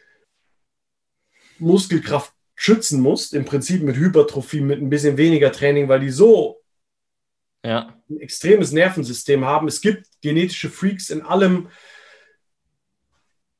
Muskelkraft 1.60 2.34
schützen 2.56 3.02
musst, 3.02 3.34
im 3.34 3.46
Prinzip 3.46 3.84
mit 3.84 3.96
Hypertrophie, 3.96 4.62
mit 4.62 4.82
ein 4.82 4.90
bisschen 4.90 5.18
weniger 5.18 5.52
Training, 5.52 5.88
weil 5.88 6.00
die 6.00 6.10
so 6.10 6.59
ja. 7.64 7.94
ein 8.10 8.20
extremes 8.20 8.72
Nervensystem 8.72 9.46
haben. 9.46 9.68
Es 9.68 9.82
gibt 9.82 10.08
genetische 10.22 10.70
Freaks 10.70 11.10
in 11.10 11.22
allem, 11.22 11.70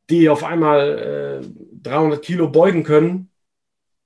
die 0.10 0.30
auf 0.30 0.44
einmal 0.44 1.44
äh, 1.44 1.48
300 1.84 2.22
Kilo 2.24 2.50
beugen 2.50 2.84
können, 2.84 3.32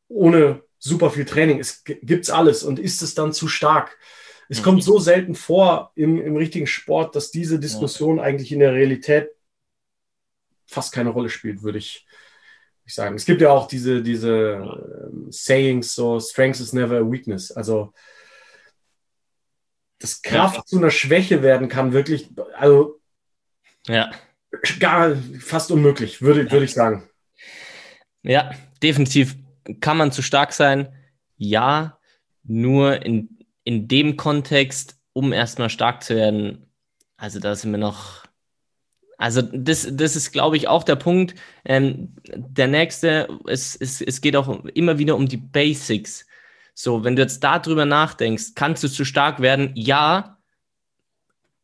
ohne 0.08 0.64
super 0.80 1.10
viel 1.10 1.26
Training. 1.26 1.60
Es 1.60 1.84
gibt 1.84 2.30
alles. 2.30 2.64
Und 2.64 2.80
ist 2.80 3.02
es 3.02 3.16
dann 3.16 3.34
zu 3.34 3.48
stark? 3.48 3.98
Es 4.50 4.60
mhm. 4.60 4.64
kommt 4.64 4.84
so 4.84 5.00
selten 5.00 5.36
vor 5.36 5.92
im, 5.96 6.22
im 6.22 6.36
richtigen 6.36 6.68
Sport, 6.68 7.16
dass 7.16 7.32
diese 7.32 7.60
Diskussion 7.60 8.18
ja. 8.18 8.24
eigentlich 8.24 8.52
in 8.52 8.60
der 8.60 8.74
Realität 8.74 9.30
fast 10.66 10.94
keine 10.94 11.12
Rolle 11.12 11.30
spielt, 11.30 11.64
würde 11.64 11.78
ich, 11.78 12.06
ich 12.86 12.94
sagen. 12.94 13.16
Es 13.16 13.26
gibt 13.26 13.42
ja 13.42 13.52
auch 13.52 13.68
diese, 13.68 14.02
diese 14.02 14.32
äh, 14.32 15.32
Sayings, 15.32 15.96
so 15.96 16.20
Strength 16.20 16.60
is 16.60 16.74
never 16.74 16.98
a 16.98 17.12
weakness. 17.12 17.52
Also 17.52 17.94
dass 20.04 20.22
Kraft 20.22 20.58
ja. 20.58 20.66
zu 20.66 20.78
einer 20.78 20.92
Schwäche 20.92 21.42
werden 21.42 21.70
kann, 21.70 21.94
wirklich, 21.94 22.28
also 22.58 23.00
ja. 23.88 24.12
gar 24.80 25.16
fast 25.40 25.72
unmöglich, 25.72 26.22
würde, 26.22 26.52
würde 26.52 26.66
ich 26.66 26.74
sagen. 26.74 27.08
Ja, 28.22 28.52
definitiv 28.82 29.38
kann 29.80 29.96
man 29.96 30.12
zu 30.12 30.22
stark 30.22 30.52
sein. 30.52 30.94
Ja, 31.38 32.00
nur 32.44 33.02
in, 33.06 33.46
in 33.64 33.88
dem 33.88 34.18
Kontext, 34.18 35.00
um 35.14 35.32
erstmal 35.32 35.70
stark 35.70 36.04
zu 36.04 36.16
werden, 36.18 36.70
also 37.16 37.40
da 37.40 37.56
sind 37.56 37.72
wir 37.72 37.78
noch. 37.78 38.26
Also, 39.18 39.42
das, 39.42 39.88
das 39.90 40.18
ist, 40.18 40.34
glaube 40.34 40.58
ich, 40.58 40.68
auch 40.68 40.84
der 40.84 40.98
Punkt. 40.98 41.36
Ähm, 41.64 42.14
der 42.26 42.68
nächste, 42.68 43.30
es, 43.48 43.78
es, 43.78 44.02
es 44.02 44.20
geht 44.20 44.36
auch 44.36 44.66
immer 44.66 44.98
wieder 44.98 45.16
um 45.16 45.30
die 45.30 45.38
Basics. 45.38 46.26
So, 46.74 47.04
wenn 47.04 47.16
du 47.16 47.22
jetzt 47.22 47.44
darüber 47.44 47.86
nachdenkst, 47.86 48.56
kannst 48.56 48.84
du 48.84 48.88
zu 48.88 49.06
stark 49.06 49.40
werden? 49.40 49.72
Ja. 49.76 50.38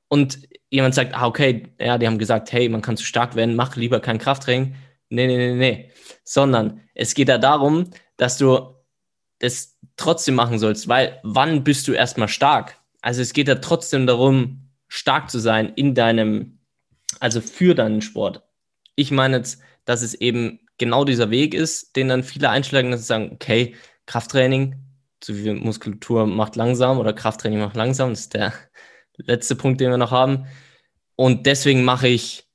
Und 0.07 0.39
jemand 0.69 0.95
sagt, 0.95 1.15
ah, 1.15 1.27
okay, 1.27 1.73
ja, 1.79 1.97
die 1.97 2.07
haben 2.07 2.19
gesagt, 2.19 2.51
hey, 2.51 2.69
man 2.69 2.81
kann 2.81 2.97
zu 2.97 3.05
stark 3.05 3.35
werden, 3.35 3.55
mach 3.55 3.75
lieber 3.75 3.99
kein 3.99 4.19
Krafttraining. 4.19 4.75
Nee, 5.09 5.27
nee, 5.27 5.37
nee, 5.37 5.55
nee. 5.55 5.91
Sondern 6.23 6.81
es 6.93 7.13
geht 7.15 7.29
da 7.29 7.37
darum, 7.37 7.89
dass 8.17 8.37
du 8.37 8.75
das 9.39 9.77
trotzdem 9.97 10.35
machen 10.35 10.59
sollst, 10.59 10.87
weil 10.87 11.19
wann 11.23 11.63
bist 11.63 11.87
du 11.87 11.93
erstmal 11.93 12.27
stark? 12.27 12.77
Also 13.01 13.21
es 13.21 13.33
geht 13.33 13.47
da 13.47 13.55
trotzdem 13.55 14.05
darum, 14.05 14.69
stark 14.87 15.29
zu 15.29 15.39
sein 15.39 15.73
in 15.75 15.95
deinem, 15.95 16.59
also 17.19 17.41
für 17.41 17.73
deinen 17.75 18.01
Sport. 18.01 18.43
Ich 18.95 19.11
meine 19.11 19.37
jetzt, 19.37 19.61
dass 19.85 20.01
es 20.01 20.13
eben 20.13 20.59
genau 20.77 21.05
dieser 21.05 21.29
Weg 21.29 21.53
ist, 21.53 21.95
den 21.95 22.09
dann 22.09 22.23
viele 22.23 22.49
einschlagen, 22.49 22.91
dass 22.91 23.01
sie 23.01 23.07
sagen, 23.07 23.31
okay, 23.33 23.75
Krafttraining, 24.05 24.75
zu 25.19 25.33
viel 25.33 25.55
Muskulatur 25.55 26.25
macht 26.25 26.55
langsam 26.55 26.99
oder 26.99 27.13
Krafttraining 27.13 27.59
macht 27.59 27.75
langsam. 27.75 28.11
Das 28.11 28.21
ist 28.21 28.33
der 28.33 28.53
letzte 29.17 29.55
Punkt, 29.55 29.81
den 29.81 29.89
wir 29.89 29.97
noch 29.97 30.11
haben. 30.11 30.47
Und 31.15 31.45
deswegen 31.45 31.83
mache 31.83 32.07
ich 32.07 32.45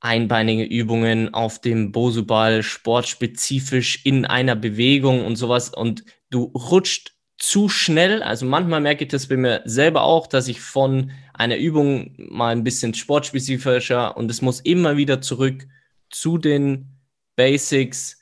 einbeinige 0.00 0.64
Übungen 0.64 1.32
auf 1.32 1.60
dem 1.60 1.92
Bosuball, 1.92 2.62
sportspezifisch 2.62 4.04
in 4.04 4.24
einer 4.24 4.56
Bewegung 4.56 5.24
und 5.24 5.36
sowas. 5.36 5.70
Und 5.70 6.04
du 6.30 6.44
rutscht 6.44 7.12
zu 7.38 7.68
schnell. 7.68 8.22
Also 8.22 8.46
manchmal 8.46 8.80
merke 8.80 9.04
ich 9.04 9.10
das 9.10 9.26
bei 9.26 9.36
mir 9.36 9.62
selber 9.64 10.02
auch, 10.02 10.26
dass 10.26 10.48
ich 10.48 10.60
von 10.60 11.10
einer 11.34 11.56
Übung 11.56 12.14
mal 12.16 12.50
ein 12.50 12.64
bisschen 12.64 12.94
sportspezifischer 12.94 14.16
und 14.16 14.30
es 14.30 14.42
muss 14.42 14.60
immer 14.60 14.96
wieder 14.96 15.20
zurück 15.20 15.66
zu 16.08 16.38
den 16.38 17.00
Basics. 17.34 18.20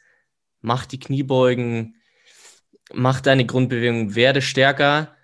Mach 0.62 0.86
die 0.86 1.00
Kniebeugen, 1.00 1.96
mach 2.92 3.20
deine 3.20 3.46
Grundbewegung, 3.46 4.14
werde 4.14 4.42
stärker, 4.42 5.14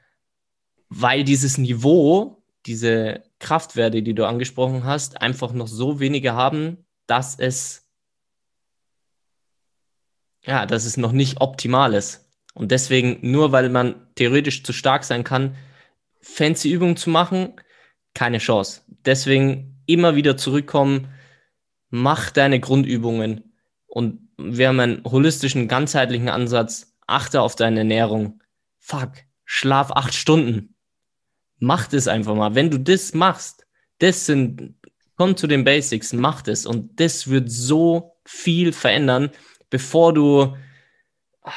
weil 0.89 1.25
dieses 1.25 1.59
Niveau, 1.59 2.43
diese 2.67 3.23
Kraftwerte, 3.39 4.03
die 4.03 4.15
du 4.15 4.27
angesprochen 4.27 4.85
hast, 4.85 5.21
einfach 5.21 5.53
noch 5.53 5.69
so 5.69 6.01
wenige 6.01 6.35
haben, 6.35 6.85
dass 7.07 7.39
es 7.39 7.87
ja, 10.47 10.65
dass 10.65 10.85
es 10.85 10.97
noch 10.97 11.13
nicht 11.13 11.41
optimal 11.41 11.93
ist. 11.93 12.31
Und 12.55 12.71
deswegen, 12.71 13.19
nur 13.21 13.53
weil 13.53 13.69
man 13.69 14.07
theoretisch 14.15 14.63
zu 14.63 14.73
stark 14.73 15.05
sein 15.05 15.25
kann, 15.25 15.57
fancy 16.21 16.71
Übungen 16.71 16.97
zu 16.97 17.11
machen, 17.11 17.55
keine 18.15 18.39
Chance. 18.39 18.83
Deswegen 19.05 19.83
immer 19.87 20.15
wieder 20.15 20.37
zurückkommen, 20.37 21.09
mach 21.91 22.31
deine 22.31 22.61
Grundübungen. 22.61 23.53
Und 23.87 24.31
wir 24.39 24.69
haben 24.69 24.81
einen 24.81 25.05
holistischen, 25.05 25.69
ganzheitlichen 25.69 26.29
Ansatz. 26.29 26.96
Achte 27.07 27.41
auf 27.41 27.55
deine 27.55 27.81
Ernährung. 27.81 28.43
Fuck, 28.79 29.13
schlaf 29.45 29.91
acht 29.93 30.15
Stunden. 30.15 30.75
Mach 31.59 31.87
das 31.87 32.09
einfach 32.09 32.35
mal. 32.35 32.55
Wenn 32.55 32.71
du 32.71 32.79
das 32.79 33.15
machst, 33.15 33.67
das 33.99 34.27
sind, 34.27 34.75
komm 35.17 35.37
zu 35.37 35.47
den 35.47 35.65
Basics, 35.65 36.13
mach 36.13 36.43
das. 36.43 36.67
Und 36.67 37.01
das 37.01 37.29
wird 37.29 37.51
so 37.51 38.17
viel 38.25 38.73
verändern, 38.73 39.31
bevor 39.71 40.13
du 40.13 40.57
ah, 41.43 41.53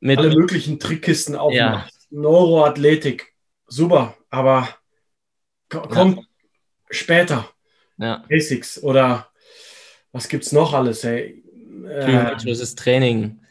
mit 0.00 0.18
alle 0.18 0.34
möglichen 0.34 0.78
Trickkisten 0.78 1.36
aufmachst. 1.36 2.08
Ja. 2.10 2.20
Neuroathletik, 2.20 3.34
super, 3.66 4.16
aber 4.30 4.68
kommt 5.68 6.18
ja. 6.18 6.22
später. 6.90 7.50
Ja. 7.98 8.24
Basics 8.28 8.82
oder 8.82 9.30
was 10.12 10.28
gibt's 10.28 10.52
noch 10.52 10.72
alles, 10.72 11.04
ey? 11.04 11.42
Äh, 11.88 12.36
Training. 12.76 13.43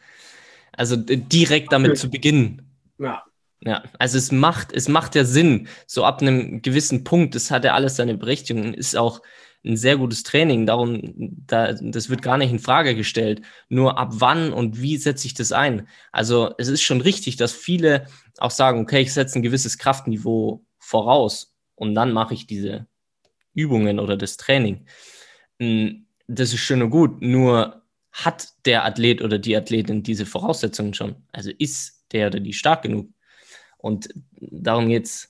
Also 0.75 0.95
direkt 0.97 1.71
damit 1.71 1.97
zu 1.97 2.09
beginnen. 2.09 2.69
Ja. 2.97 3.23
Ja, 3.65 3.81
also 3.97 4.17
es 4.17 4.31
macht, 4.33 4.73
es 4.73 4.89
macht 4.89 5.15
ja 5.15 5.23
Sinn, 5.23 5.69
so 5.87 6.03
ab 6.03 6.21
einem 6.21 6.61
gewissen 6.61 7.05
Punkt, 7.05 7.33
das 7.33 7.49
hat 7.49 7.63
ja 7.63 7.73
alles 7.73 7.95
seine 7.95 8.17
Berechtigung, 8.17 8.73
ist 8.73 8.97
auch 8.97 9.21
ein 9.65 9.77
sehr 9.77 9.97
gutes 9.97 10.23
Training, 10.23 10.65
darum, 10.65 11.01
da, 11.47 11.71
das 11.71 12.09
wird 12.09 12.21
gar 12.21 12.37
nicht 12.37 12.51
in 12.51 12.59
Frage 12.59 12.95
gestellt. 12.95 13.41
Nur 13.69 13.97
ab 13.97 14.09
wann 14.13 14.51
und 14.51 14.81
wie 14.81 14.97
setze 14.97 15.25
ich 15.27 15.33
das 15.33 15.53
ein? 15.53 15.87
Also 16.11 16.53
es 16.57 16.67
ist 16.67 16.81
schon 16.81 16.99
richtig, 16.99 17.37
dass 17.37 17.53
viele 17.53 18.07
auch 18.39 18.51
sagen, 18.51 18.81
okay, 18.81 19.01
ich 19.01 19.13
setze 19.13 19.39
ein 19.39 19.43
gewisses 19.43 19.77
Kraftniveau 19.77 20.65
voraus 20.79 21.55
und 21.75 21.95
dann 21.95 22.11
mache 22.11 22.33
ich 22.33 22.45
diese 22.45 22.87
Übungen 23.53 23.99
oder 23.99 24.17
das 24.17 24.35
Training. 24.35 24.85
Hm, 25.59 26.07
das 26.27 26.53
ist 26.53 26.59
schön 26.59 26.81
und 26.81 26.89
gut, 26.89 27.21
nur 27.21 27.82
hat 28.13 28.53
der 28.65 28.85
Athlet 28.85 29.21
oder 29.21 29.39
die 29.39 29.57
Athletin 29.57 30.03
diese 30.03 30.25
Voraussetzungen 30.25 30.93
schon? 30.93 31.15
Also 31.31 31.51
ist 31.57 32.05
der 32.11 32.27
oder 32.27 32.39
die 32.39 32.53
stark 32.53 32.83
genug? 32.83 33.09
Und 33.77 34.09
darum 34.39 34.87
geht's. 34.87 35.29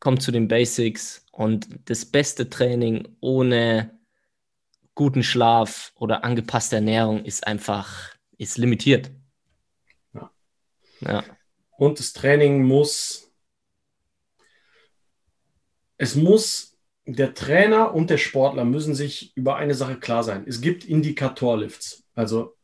Kommt 0.00 0.20
zu 0.20 0.32
den 0.32 0.48
Basics 0.48 1.24
und 1.32 1.66
das 1.86 2.04
beste 2.04 2.50
Training 2.50 3.08
ohne 3.20 3.98
guten 4.94 5.22
Schlaf 5.22 5.92
oder 5.96 6.24
angepasste 6.24 6.76
Ernährung 6.76 7.24
ist 7.24 7.46
einfach, 7.46 8.14
ist 8.36 8.58
limitiert. 8.58 9.10
Ja. 10.12 10.30
ja. 11.00 11.24
Und 11.78 11.98
das 11.98 12.12
Training 12.12 12.64
muss, 12.64 13.32
es 15.96 16.14
muss, 16.14 16.76
der 17.06 17.32
Trainer 17.32 17.94
und 17.94 18.10
der 18.10 18.18
Sportler 18.18 18.64
müssen 18.64 18.94
sich 18.94 19.34
über 19.36 19.56
eine 19.56 19.74
Sache 19.74 19.98
klar 19.98 20.22
sein. 20.22 20.44
Es 20.46 20.60
gibt 20.60 20.84
Indikatorlifts. 20.84 22.03
Also 22.14 22.56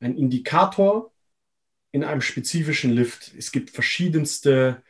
ein 0.00 0.16
Indikator 0.16 1.12
in 1.92 2.04
einem 2.04 2.20
spezifischen 2.20 2.90
Lift. 2.90 3.34
Es 3.36 3.52
gibt 3.52 3.70
verschiedenste, 3.70 4.82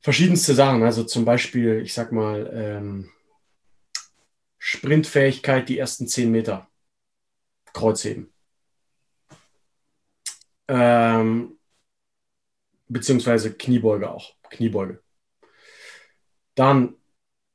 verschiedenste 0.00 0.54
Sachen. 0.54 0.82
Also 0.82 1.04
zum 1.04 1.24
Beispiel, 1.24 1.80
ich 1.82 1.94
sag 1.94 2.12
mal, 2.12 2.50
ähm, 2.52 3.10
Sprintfähigkeit 4.58 5.68
die 5.68 5.78
ersten 5.78 6.06
10 6.06 6.30
Meter. 6.30 6.68
Kreuzheben. 7.72 8.32
Ähm, 10.68 11.58
beziehungsweise 12.88 13.54
Kniebeuge 13.54 14.10
auch. 14.10 14.34
Kniebeuge. 14.50 15.02
Dann 16.54 16.94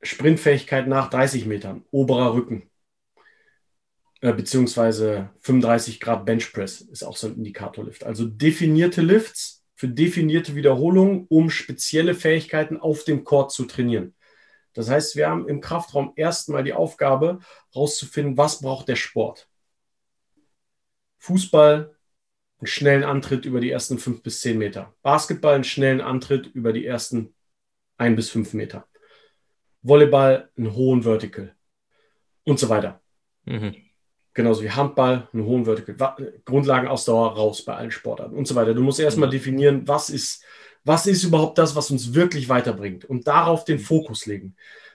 Sprintfähigkeit 0.02 0.88
nach 0.88 1.10
30 1.10 1.46
Metern. 1.46 1.84
Oberer 1.90 2.34
Rücken. 2.34 2.67
Äh, 4.20 4.32
beziehungsweise 4.32 5.30
35 5.40 6.00
Grad 6.00 6.24
Benchpress 6.26 6.80
ist 6.80 7.04
auch 7.04 7.16
so 7.16 7.28
ein 7.28 7.36
Indikatorlift. 7.36 8.04
Also 8.04 8.24
definierte 8.26 9.00
Lifts 9.00 9.64
für 9.74 9.88
definierte 9.88 10.56
Wiederholungen, 10.56 11.26
um 11.28 11.50
spezielle 11.50 12.14
Fähigkeiten 12.14 12.78
auf 12.78 13.04
dem 13.04 13.22
Court 13.22 13.52
zu 13.52 13.64
trainieren. 13.64 14.14
Das 14.72 14.90
heißt, 14.90 15.14
wir 15.14 15.28
haben 15.28 15.48
im 15.48 15.60
Kraftraum 15.60 16.12
erstmal 16.16 16.64
die 16.64 16.72
Aufgabe, 16.72 17.38
herauszufinden, 17.72 18.36
was 18.36 18.60
braucht 18.60 18.88
der 18.88 18.96
Sport. 18.96 19.48
Fußball, 21.18 21.94
einen 22.58 22.66
schnellen 22.66 23.04
Antritt 23.04 23.44
über 23.44 23.60
die 23.60 23.70
ersten 23.70 23.98
fünf 23.98 24.22
bis 24.22 24.40
zehn 24.40 24.58
Meter. 24.58 24.94
Basketball, 25.02 25.54
einen 25.54 25.64
schnellen 25.64 26.00
Antritt 26.00 26.46
über 26.46 26.72
die 26.72 26.84
ersten 26.84 27.34
ein 27.98 28.16
bis 28.16 28.30
fünf 28.30 28.52
Meter. 28.52 28.88
Volleyball, 29.82 30.50
einen 30.56 30.74
hohen 30.74 31.02
Vertical 31.02 31.54
und 32.44 32.58
so 32.58 32.68
weiter. 32.68 33.00
Mhm 33.44 33.87
genauso 34.38 34.62
wie 34.62 34.70
Handball, 34.70 35.28
einen 35.32 35.44
hohen 35.44 35.64
Vertical, 35.64 36.32
Grundlagenausdauer 36.44 37.32
raus 37.32 37.64
bei 37.64 37.74
allen 37.74 37.90
Sportarten 37.90 38.36
und 38.36 38.46
so 38.46 38.54
weiter. 38.54 38.72
Du 38.72 38.82
musst 38.82 39.00
erstmal 39.00 39.26
mhm. 39.26 39.32
definieren, 39.32 39.88
was 39.88 40.10
ist, 40.10 40.44
was 40.84 41.08
ist 41.08 41.24
überhaupt 41.24 41.58
das, 41.58 41.74
was 41.74 41.90
uns 41.90 42.14
wirklich 42.14 42.48
weiterbringt 42.48 43.04
und 43.04 43.26
darauf 43.26 43.64
den 43.64 43.80
Fokus 43.80 44.26
legen. 44.26 44.54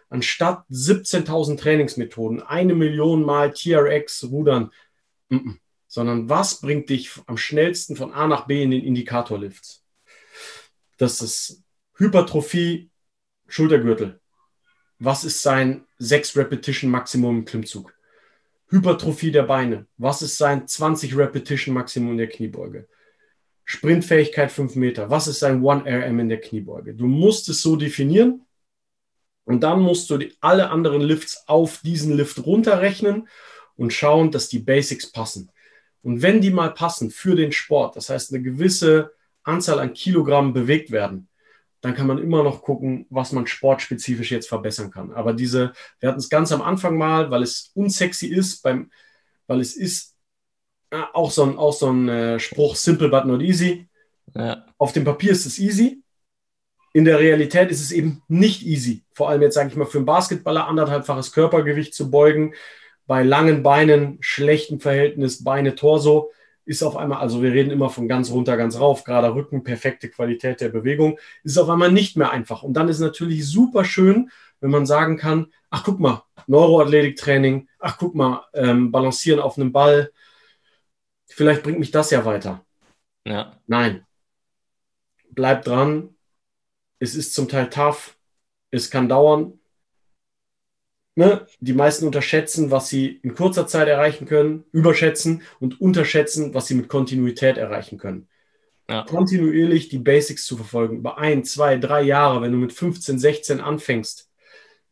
Anstatt 0.10 0.64
17.000 0.72 1.60
Trainingsmethoden, 1.60 2.42
eine 2.42 2.74
Million 2.74 3.22
Mal 3.26 3.52
TRX 3.52 4.30
rudern, 4.32 4.72
m 5.30 5.40
-m, 5.40 5.58
sondern 5.88 6.30
was 6.30 6.62
bringt 6.62 6.90
dich 6.90 7.12
am 7.26 7.36
schnellsten 7.36 7.98
von 7.98 8.14
A 8.14 8.28
nach 8.28 8.48
B 8.48 8.64
in 8.64 8.72
den 8.72 8.86
Indikatorlifts? 8.86 9.84
Das 10.96 11.22
ist 11.22 11.62
Hypertrophie, 11.98 12.90
Schultergürtel. 13.50 14.22
Was 15.00 15.26
ist 15.26 15.42
sein 15.42 15.86
6 15.98 16.38
Repetition 16.38 16.90
Maximum 16.90 17.40
im 17.40 17.46
Klimmzug? 17.46 17.94
Hypertrophie 18.70 19.32
der 19.32 19.44
Beine. 19.44 19.88
Was 19.98 20.22
ist 20.22 20.38
sein 20.38 20.68
20 20.68 21.16
Repetition 21.16 21.74
Maximum 21.74 22.18
der 22.18 22.28
Kniebeuge? 22.28 22.88
Sprintfähigkeit 23.66 24.52
5 24.52 24.76
Meter. 24.76 25.10
Was 25.10 25.28
ist 25.28 25.40
sein 25.40 25.62
1RM 25.62 26.20
in 26.20 26.30
der 26.30 26.42
Kniebeuge? 26.42 26.94
Du 26.94 27.08
musst 27.08 27.50
es 27.50 27.62
so 27.62 27.76
definieren 27.76 28.46
und 29.46 29.62
dann 29.62 29.82
musst 29.82 30.10
du 30.10 30.18
die, 30.18 30.34
alle 30.42 30.70
anderen 30.70 31.02
Lifts 31.02 31.44
auf 31.48 31.80
diesen 31.84 32.16
Lift 32.16 32.46
runterrechnen 32.46 33.28
und 33.76 33.94
schauen, 33.94 34.32
dass 34.32 34.50
die 34.50 34.60
Basics 34.60 35.12
passen. 35.12 35.52
Und 36.02 36.22
wenn 36.22 36.42
die 36.42 36.52
mal 36.52 36.74
passen 36.74 37.12
für 37.12 37.36
den 37.36 37.52
Sport, 37.52 37.96
das 37.96 38.10
heißt 38.10 38.34
eine 38.34 38.44
gewisse 38.44 39.14
Anzahl 39.44 39.80
an 39.80 39.94
Kilogramm 39.94 40.54
bewegt 40.54 40.92
werden, 40.92 41.30
dann 41.84 41.96
kann 41.96 42.08
man 42.08 42.18
immer 42.18 42.44
noch 42.44 42.62
gucken, 42.62 43.06
was 43.10 43.34
man 43.34 43.46
sportspezifisch 43.46 44.32
jetzt 44.32 44.48
verbessern 44.48 44.90
kann. 44.90 45.12
Aber 45.12 45.34
diese, 45.34 45.74
wir 46.00 46.08
hatten 46.08 46.20
es 46.20 46.30
ganz 46.30 46.54
am 46.54 46.62
Anfang 46.62 46.98
mal, 46.98 47.30
weil 47.30 47.44
es 47.44 47.72
unsexy 47.74 48.28
ist, 48.28 48.62
beim, 48.64 48.90
weil 49.48 49.60
es 49.60 49.76
ist 49.76 50.16
ja, 50.94 51.10
auch 51.14 51.30
so 51.30 51.44
ein, 51.44 51.58
auch 51.58 51.74
so 51.74 51.92
ein 51.92 52.08
äh, 52.08 52.40
Spruch, 52.40 52.78
simple 52.78 53.10
but 53.10 53.26
not 53.26 53.42
easy. 53.42 53.90
Ja. 54.34 54.66
Auf 54.78 54.94
dem 54.94 55.04
Papier 55.04 55.34
ist 55.34 55.46
es 55.46 55.60
easy. 55.60 56.02
In 56.94 57.04
der 57.04 57.20
Realität 57.20 57.70
ist 57.70 57.82
es 57.82 57.92
eben 57.92 58.24
nicht 58.30 58.66
easy. 58.66 59.04
Vor 59.12 59.28
allem 59.28 59.42
jetzt, 59.42 59.56
sage 59.56 59.68
ich 59.68 59.76
mal, 59.76 59.86
für 59.86 59.98
einen 59.98 60.06
Basketballer 60.06 60.68
anderthalbfaches 60.68 61.34
Körpergewicht 61.34 61.94
zu 61.94 62.10
beugen, 62.10 62.54
bei 63.08 63.24
langen 63.24 63.62
Beinen, 63.62 64.20
schlechtem 64.22 64.80
Verhältnis 64.80 65.44
Beine-Torso 65.44 66.32
ist 66.66 66.84
auf 66.84 66.96
einmal, 66.96 67.20
also 67.20 67.42
wir 67.42 67.52
reden 67.52 67.72
immer 67.72 67.90
von 67.90 68.08
ganz 68.08 68.32
runter, 68.32 68.58
ganz 68.58 68.80
rauf, 68.80 69.04
gerade 69.04 69.34
Rücken, 69.34 69.64
perfekte 69.64 70.10
Qualität 70.10 70.62
der 70.62 70.70
Bewegung, 70.70 71.20
ist 71.44 71.58
auf 71.58 71.70
einmal 71.70 71.92
nicht 71.92 72.16
mehr 72.18 72.32
einfach. 72.32 72.64
Und 72.64 72.74
dann 72.74 72.90
ist 72.90 73.00
natürlich 73.00 73.48
super 73.48 73.84
schön, 73.84 74.30
wenn 74.60 74.72
man 74.72 74.86
sagen 74.86 75.18
kann, 75.18 75.52
ach 75.70 75.84
guck 75.84 76.00
mal, 76.00 76.24
Neuroathletiktraining, 76.48 77.68
ach 77.80 77.98
guck 77.98 78.16
mal, 78.16 78.46
ähm, 78.54 78.92
balancieren 78.92 79.40
auf 79.40 79.58
einem 79.58 79.72
Ball, 79.72 80.12
vielleicht 81.28 81.64
bringt 81.64 81.80
mich 81.80 81.92
das 81.92 82.12
ja 82.12 82.24
weiter. 82.26 82.66
Ja. 83.26 83.58
Nein. 83.68 84.06
Bleib 85.30 85.64
dran. 85.66 86.16
Es 87.00 87.16
ist 87.16 87.34
zum 87.34 87.50
Teil 87.50 87.70
tough. 87.70 88.18
Es 88.72 88.90
kann 88.90 89.10
dauern 89.10 89.60
ne, 91.16 91.46
die 91.60 91.74
meisten 91.74 92.06
unterschätzen, 92.06 92.72
was 92.72 92.90
sie 92.90 93.20
in 93.24 93.36
kurzer 93.36 93.68
Zeit 93.68 93.88
erreichen 93.88 94.26
können, 94.26 94.66
überschätzen 94.72 95.42
und 95.60 95.80
unterschätzen, 95.80 96.54
was 96.54 96.68
sie 96.68 96.76
mit 96.76 96.88
Kontinuität 96.88 97.58
erreichen 97.58 97.98
können. 97.98 98.28
Ja. 98.90 99.04
Kontinuierlich 99.04 99.90
die 99.90 100.00
Basics 100.00 100.46
zu 100.46 100.58
verfolgen, 100.58 100.98
über 100.98 101.18
ein, 101.18 101.44
zwei, 101.46 101.78
drei 101.78 102.02
Jahre, 102.02 102.42
wenn 102.42 102.52
du 102.52 102.58
mit 102.58 102.74
15, 102.74 103.18
16 103.18 103.62
anfängst, 103.62 104.30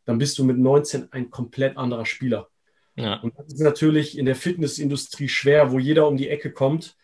dann 0.06 0.18
bist 0.18 0.38
du 0.38 0.44
mit 0.44 0.58
19 0.58 1.12
ein 1.12 1.30
komplett 1.30 1.78
anderer 1.78 2.06
Spieler. 2.06 2.50
Ja. 2.96 3.16
Und 3.20 3.38
das 3.38 3.48
ist 3.48 3.62
natürlich 3.62 4.18
in 4.18 4.26
der 4.26 4.36
Fitnessindustrie 4.36 5.30
schwer, 5.30 5.72
wo 5.72 5.80
jeder 5.80 6.08
um 6.08 6.18
die 6.18 6.30
Ecke 6.30 6.52
kommt 6.52 6.96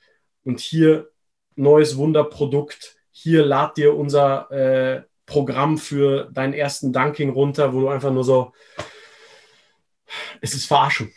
und 0.44 0.60
hier 0.60 1.10
neues 1.56 1.98
Wunderprodukt, 1.98 2.98
hier 3.12 3.46
lad 3.46 3.78
dir 3.78 3.96
unser 3.96 4.52
äh, 4.52 5.04
Programm 5.26 5.78
für 5.78 6.30
deinen 6.32 6.54
ersten 6.54 6.94
Dunking 6.94 7.32
runter, 7.32 7.74
wo 7.74 7.82
du 7.82 7.90
einfach 7.90 8.14
nur 8.14 8.24
so, 8.24 8.54
es 10.42 10.54
ist 10.54 10.66
Verarschung. 10.66 11.12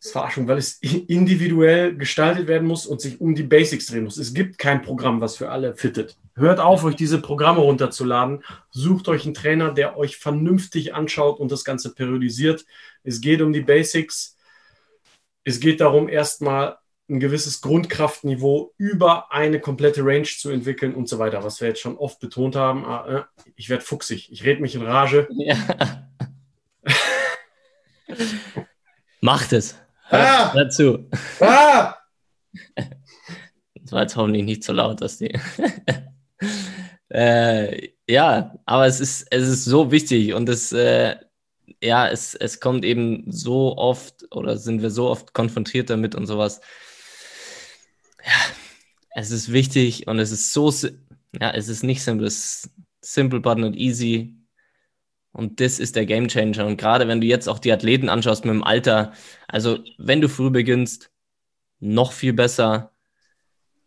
Das 0.00 0.06
ist 0.06 0.12
Verarschung, 0.12 0.48
weil 0.48 0.56
es 0.56 0.78
individuell 0.80 1.94
gestaltet 1.94 2.46
werden 2.46 2.66
muss 2.66 2.86
und 2.86 3.02
sich 3.02 3.20
um 3.20 3.34
die 3.34 3.42
Basics 3.42 3.86
drehen 3.86 4.04
muss. 4.04 4.16
Es 4.16 4.32
gibt 4.32 4.56
kein 4.56 4.80
Programm, 4.80 5.20
was 5.20 5.36
für 5.36 5.50
alle 5.50 5.74
fittet. 5.74 6.16
Hört 6.34 6.58
auf, 6.58 6.84
euch 6.84 6.96
diese 6.96 7.20
Programme 7.20 7.60
runterzuladen. 7.60 8.42
Sucht 8.70 9.08
euch 9.08 9.26
einen 9.26 9.34
Trainer, 9.34 9.72
der 9.72 9.98
euch 9.98 10.16
vernünftig 10.16 10.94
anschaut 10.94 11.38
und 11.38 11.52
das 11.52 11.64
Ganze 11.64 11.94
periodisiert. 11.94 12.64
Es 13.02 13.20
geht 13.20 13.42
um 13.42 13.52
die 13.52 13.60
Basics. 13.60 14.38
Es 15.44 15.60
geht 15.60 15.82
darum, 15.82 16.08
erstmal 16.08 16.78
ein 17.10 17.20
gewisses 17.20 17.60
Grundkraftniveau 17.60 18.72
über 18.78 19.32
eine 19.32 19.60
komplette 19.60 20.02
Range 20.02 20.22
zu 20.22 20.48
entwickeln 20.48 20.94
und 20.94 21.08
so 21.10 21.18
weiter, 21.18 21.44
was 21.44 21.60
wir 21.60 21.68
jetzt 21.68 21.80
schon 21.80 21.98
oft 21.98 22.20
betont 22.20 22.56
haben. 22.56 22.86
Ah, 22.86 23.26
äh, 23.36 23.42
ich 23.56 23.68
werde 23.68 23.84
fuchsig, 23.84 24.32
ich 24.32 24.44
rede 24.44 24.62
mich 24.62 24.74
in 24.74 24.82
Rage. 24.82 25.28
Ja. 25.32 26.06
Macht 29.20 29.52
es. 29.52 29.76
Ah! 30.10 30.52
Dazu. 30.54 31.08
Ah! 31.40 31.96
Das 33.82 33.92
war 33.92 34.02
jetzt 34.02 34.14
hoffentlich 34.14 34.44
nicht 34.44 34.62
so 34.62 34.72
laut, 34.72 35.00
dass 35.00 35.18
die. 35.18 35.36
äh, 37.08 37.88
ja, 38.08 38.54
aber 38.64 38.86
es 38.86 39.00
ist, 39.00 39.26
es 39.32 39.48
ist 39.48 39.64
so 39.64 39.90
wichtig 39.90 40.32
und 40.32 40.48
es, 40.48 40.70
äh, 40.70 41.16
ja, 41.82 42.06
es, 42.06 42.36
es 42.36 42.60
kommt 42.60 42.84
eben 42.84 43.24
so 43.32 43.76
oft 43.76 44.26
oder 44.30 44.58
sind 44.58 44.82
wir 44.82 44.90
so 44.90 45.08
oft 45.08 45.32
konfrontiert 45.34 45.90
damit 45.90 46.14
und 46.14 46.26
sowas. 46.26 46.60
Ja, 48.24 48.54
es 49.10 49.32
ist 49.32 49.52
wichtig 49.52 50.06
und 50.06 50.20
es 50.20 50.30
ist 50.30 50.52
so, 50.52 50.72
ja, 51.40 51.50
es 51.50 51.68
ist 51.68 51.82
nicht 51.82 52.02
simpel, 52.02 52.26
es 52.28 52.36
ist 52.36 52.70
simple 53.00 53.40
but 53.40 53.58
not 53.58 53.74
easy. 53.74 54.36
Und 55.32 55.60
das 55.60 55.78
ist 55.78 55.96
der 55.96 56.06
Game 56.06 56.28
Changer. 56.28 56.66
Und 56.66 56.76
gerade 56.76 57.06
wenn 57.08 57.20
du 57.20 57.26
jetzt 57.26 57.48
auch 57.48 57.58
die 57.58 57.72
Athleten 57.72 58.08
anschaust 58.08 58.44
mit 58.44 58.54
dem 58.54 58.64
Alter, 58.64 59.12
also 59.48 59.78
wenn 59.98 60.20
du 60.20 60.28
früh 60.28 60.50
beginnst, 60.50 61.10
noch 61.78 62.12
viel 62.12 62.32
besser. 62.32 62.92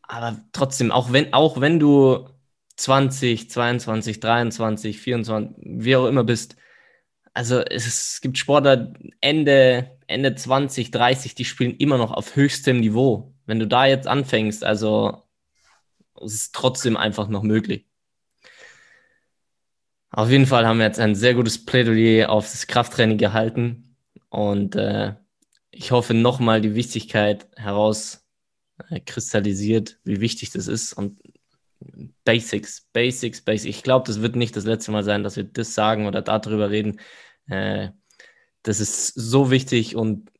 Aber 0.03 0.41
trotzdem, 0.51 0.91
auch 0.91 1.11
wenn, 1.11 1.33
auch 1.33 1.59
wenn 1.59 1.79
du 1.79 2.29
20, 2.77 3.49
22, 3.49 4.19
23, 4.19 4.99
24, 4.99 5.55
wie 5.57 5.95
auch 5.95 6.07
immer 6.07 6.23
bist, 6.23 6.55
also 7.33 7.59
es, 7.59 8.21
gibt 8.21 8.37
Sportler 8.37 8.93
Ende, 9.21 9.97
Ende 10.07 10.35
20, 10.35 10.91
30, 10.91 11.35
die 11.35 11.45
spielen 11.45 11.75
immer 11.77 11.97
noch 11.97 12.11
auf 12.11 12.35
höchstem 12.35 12.79
Niveau. 12.79 13.33
Wenn 13.45 13.59
du 13.59 13.67
da 13.67 13.85
jetzt 13.85 14.07
anfängst, 14.07 14.63
also 14.63 15.23
es 16.23 16.33
ist 16.33 16.55
trotzdem 16.55 16.95
einfach 16.95 17.27
noch 17.27 17.43
möglich. 17.43 17.87
Auf 20.15 20.29
jeden 20.29 20.45
Fall 20.45 20.67
haben 20.67 20.77
wir 20.77 20.85
jetzt 20.85 20.99
ein 20.99 21.15
sehr 21.15 21.33
gutes 21.33 21.65
Plädoyer 21.65 22.29
auf 22.29 22.45
das 22.45 22.67
Krafttraining 22.67 23.17
gehalten 23.17 23.97
und 24.29 24.75
äh, 24.75 25.15
ich 25.71 25.89
hoffe 25.89 26.13
nochmal 26.13 26.61
die 26.61 26.75
Wichtigkeit 26.75 27.47
herauskristallisiert, 27.55 29.93
äh, 29.93 29.95
wie 30.03 30.21
wichtig 30.21 30.51
das 30.51 30.67
ist 30.67 30.93
und 30.93 31.19
Basics, 32.25 32.87
Basics, 32.93 33.41
Basics. 33.41 33.75
Ich 33.75 33.81
glaube, 33.81 34.05
das 34.05 34.21
wird 34.21 34.35
nicht 34.35 34.55
das 34.55 34.65
letzte 34.65 34.91
Mal 34.91 35.03
sein, 35.03 35.23
dass 35.23 35.35
wir 35.35 35.45
das 35.45 35.73
sagen 35.73 36.05
oder 36.05 36.21
darüber 36.21 36.69
reden. 36.69 36.99
Äh, 37.47 37.89
das 38.61 38.79
ist 38.79 39.15
so 39.15 39.49
wichtig 39.49 39.95
und 39.95 40.31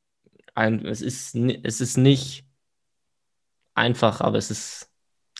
ein, 0.53 0.86
es, 0.86 1.01
ist, 1.01 1.33
es 1.36 1.81
ist 1.81 1.97
nicht 1.97 2.45
einfach, 3.73 4.21
aber 4.21 4.38
es 4.38 4.51
ist 4.51 4.91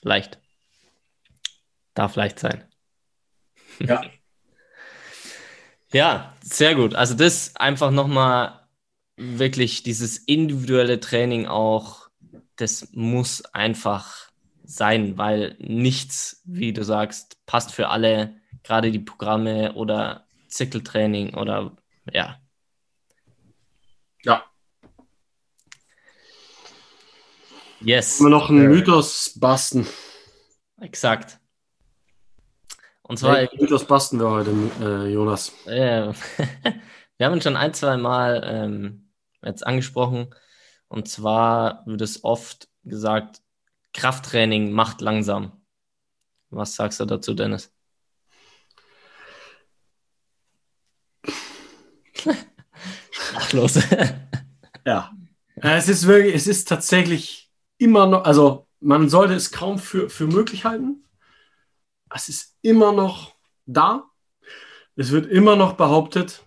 leicht. 0.02 0.40
Darf 1.94 2.16
leicht 2.16 2.40
sein. 2.40 2.64
Ja, 3.80 4.02
Ja, 5.94 6.34
sehr 6.42 6.74
gut. 6.74 6.96
Also 6.96 7.14
das 7.14 7.56
einfach 7.56 7.92
nochmal 7.92 8.68
wirklich 9.16 9.84
dieses 9.84 10.18
individuelle 10.18 11.00
Training 11.00 11.46
auch, 11.46 12.10
das 12.56 12.90
muss 12.94 13.46
einfach 13.54 14.32
sein, 14.64 15.18
weil 15.20 15.56
nichts, 15.60 16.42
wie 16.46 16.74
du 16.74 16.84
sagst, 16.84 17.38
passt 17.46 17.72
für 17.72 17.90
alle, 17.90 18.36
gerade 18.64 18.92
die 18.92 19.00
Programme 19.00 19.74
oder 19.74 20.26
Zirkeltraining 20.48 21.36
oder 21.36 21.76
ja. 22.12 22.40
Ja. 24.24 24.46
Yes. 27.82 28.20
Immer 28.20 28.30
noch 28.30 28.50
einen 28.50 28.68
Mythos 28.68 29.34
basten. 29.36 29.86
Exakt. 30.80 31.40
Und 33.14 33.18
zwar. 33.18 33.38
Hey, 33.38 33.68
das 33.70 33.86
basten 33.86 34.20
wir 34.20 34.28
heute, 34.28 34.50
äh, 34.82 35.14
Jonas. 35.14 35.54
Äh, 35.68 36.12
wir 37.18 37.28
haben 37.28 37.36
ihn 37.36 37.44
schon 37.44 37.56
ein, 37.56 37.72
zwei 37.76 37.96
Mal 37.96 38.42
ähm, 38.44 39.12
jetzt 39.44 39.68
angesprochen. 39.68 40.34
Und 40.88 41.08
zwar 41.08 41.84
wird 41.86 42.02
es 42.02 42.24
oft 42.24 42.70
gesagt, 42.84 43.44
Krafttraining 43.94 44.72
macht 44.72 45.02
langsam. 45.02 45.62
Was 46.50 46.76
sagst 46.76 47.00
du 47.02 47.06
dazu, 47.06 47.36
Dennis? 47.36 47.72
Ach, 53.36 53.54
los. 53.54 53.76
ja. 54.88 55.12
Es 55.58 55.88
ist 55.88 56.08
wirklich, 56.08 56.34
es 56.34 56.48
ist 56.48 56.68
tatsächlich 56.68 57.52
immer 57.78 58.08
noch, 58.08 58.26
also 58.26 58.68
man 58.80 59.08
sollte 59.08 59.36
es 59.36 59.52
kaum 59.52 59.78
für, 59.78 60.10
für 60.10 60.26
möglich 60.26 60.66
halten, 60.66 61.03
es 62.14 62.30
ist 62.30 62.58
immer 62.62 62.92
noch 62.92 63.36
da. 63.66 64.10
Es 64.96 65.12
wird 65.12 65.26
immer 65.26 65.56
noch 65.56 65.74
behauptet 65.74 66.44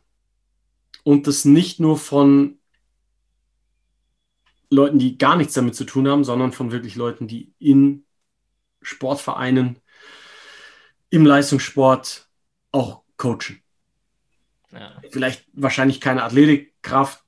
und 1.02 1.26
das 1.26 1.44
nicht 1.44 1.80
nur 1.80 1.98
von 1.98 2.58
Leuten, 4.70 4.98
die 4.98 5.18
gar 5.18 5.36
nichts 5.36 5.54
damit 5.54 5.74
zu 5.74 5.84
tun 5.84 6.08
haben, 6.08 6.24
sondern 6.24 6.52
von 6.52 6.72
wirklich 6.72 6.96
Leuten, 6.96 7.28
die 7.28 7.54
in 7.58 8.04
Sportvereinen, 8.82 9.80
im 11.10 11.26
Leistungssport 11.26 12.28
auch 12.72 13.02
coachen. 13.16 13.62
Ja. 14.72 15.00
Vielleicht 15.10 15.46
wahrscheinlich 15.52 16.00
keine 16.00 16.22
Athletikkraft 16.22 17.24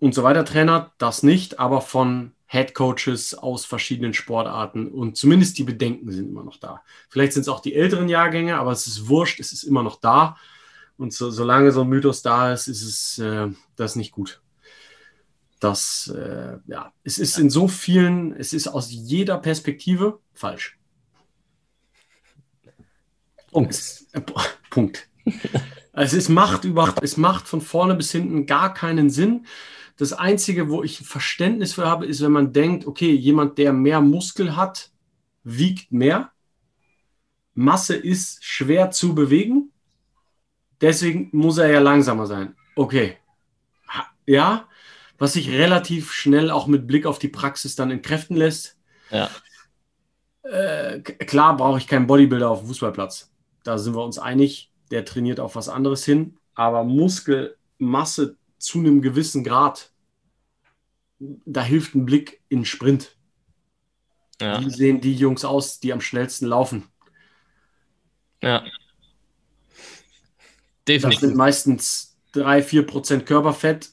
und 0.00 0.14
so 0.14 0.22
weiter 0.22 0.44
Trainer, 0.44 0.92
das 0.98 1.22
nicht, 1.22 1.58
aber 1.58 1.80
von 1.80 2.32
Head 2.46 2.74
Coaches 2.74 3.34
aus 3.34 3.64
verschiedenen 3.64 4.14
Sportarten 4.14 4.88
und 4.88 5.16
zumindest 5.16 5.58
die 5.58 5.64
Bedenken 5.64 6.10
sind 6.12 6.28
immer 6.28 6.44
noch 6.44 6.58
da. 6.58 6.82
Vielleicht 7.08 7.32
sind 7.32 7.42
es 7.42 7.48
auch 7.48 7.60
die 7.60 7.74
älteren 7.74 8.08
Jahrgänge, 8.08 8.56
aber 8.56 8.70
es 8.70 8.86
ist 8.86 9.08
wurscht, 9.08 9.40
es 9.40 9.52
ist 9.52 9.64
immer 9.64 9.82
noch 9.82 10.00
da. 10.00 10.36
Und 10.96 11.12
so, 11.12 11.30
solange 11.30 11.72
so 11.72 11.82
ein 11.82 11.88
Mythos 11.88 12.22
da 12.22 12.52
ist, 12.52 12.68
ist 12.68 12.82
es 12.82 13.18
äh, 13.18 13.48
das 13.74 13.96
nicht 13.96 14.12
gut. 14.12 14.40
Das, 15.60 16.12
äh, 16.16 16.58
ja, 16.66 16.92
es 17.02 17.18
ist 17.18 17.38
in 17.38 17.50
so 17.50 17.66
vielen, 17.66 18.32
es 18.36 18.52
ist 18.52 18.68
aus 18.68 18.90
jeder 18.90 19.38
Perspektive 19.38 20.20
falsch. 20.32 20.78
Punkt. 23.50 23.70
Es, 23.70 24.06
äh, 24.12 24.20
Punkt. 24.70 25.08
also 25.92 26.16
es 26.16 26.28
macht 26.28 26.64
überhaupt, 26.64 27.02
es 27.02 27.16
macht 27.16 27.48
von 27.48 27.60
vorne 27.60 27.94
bis 27.94 28.12
hinten 28.12 28.46
gar 28.46 28.72
keinen 28.72 29.10
Sinn. 29.10 29.46
Das 29.96 30.12
Einzige, 30.12 30.68
wo 30.68 30.82
ich 30.82 30.98
Verständnis 31.06 31.74
für 31.74 31.86
habe, 31.86 32.06
ist, 32.06 32.22
wenn 32.22 32.32
man 32.32 32.52
denkt, 32.52 32.86
okay, 32.86 33.12
jemand, 33.12 33.56
der 33.58 33.72
mehr 33.72 34.00
Muskel 34.00 34.54
hat, 34.56 34.90
wiegt 35.42 35.90
mehr. 35.90 36.32
Masse 37.54 37.96
ist 37.96 38.44
schwer 38.44 38.90
zu 38.90 39.14
bewegen. 39.14 39.72
Deswegen 40.80 41.30
muss 41.32 41.56
er 41.56 41.70
ja 41.70 41.80
langsamer 41.80 42.26
sein. 42.26 42.54
Okay. 42.74 43.16
Ja, 44.26 44.68
was 45.18 45.32
sich 45.32 45.50
relativ 45.50 46.12
schnell 46.12 46.50
auch 46.50 46.66
mit 46.66 46.86
Blick 46.86 47.06
auf 47.06 47.18
die 47.18 47.28
Praxis 47.28 47.76
dann 47.76 47.90
entkräften 47.90 48.36
lässt. 48.36 48.76
Ja. 49.10 49.30
Äh, 50.42 51.00
klar 51.00 51.56
brauche 51.56 51.78
ich 51.78 51.86
keinen 51.86 52.06
Bodybuilder 52.06 52.50
auf 52.50 52.60
dem 52.60 52.68
Fußballplatz. 52.68 53.30
Da 53.64 53.78
sind 53.78 53.94
wir 53.94 54.04
uns 54.04 54.18
einig. 54.18 54.70
Der 54.90 55.04
trainiert 55.04 55.40
auf 55.40 55.56
was 55.56 55.68
anderes 55.68 56.04
hin. 56.04 56.36
Aber 56.54 56.84
Muskelmasse 56.84 58.36
zu 58.58 58.78
einem 58.78 59.02
gewissen 59.02 59.44
Grad, 59.44 59.90
da 61.18 61.62
hilft 61.62 61.94
ein 61.94 62.06
Blick 62.06 62.42
in 62.48 62.64
Sprint. 62.64 63.16
Ja. 64.40 64.60
Wie 64.60 64.70
sehen 64.70 65.00
die 65.00 65.14
Jungs 65.14 65.44
aus, 65.44 65.80
die 65.80 65.92
am 65.92 66.00
schnellsten 66.00 66.46
laufen? 66.46 66.84
Ja. 68.42 68.64
Definitiv. 70.86 71.20
Das 71.20 71.28
sind 71.28 71.36
meistens 71.36 72.16
3-4% 72.34 73.20
Körperfett 73.20 73.90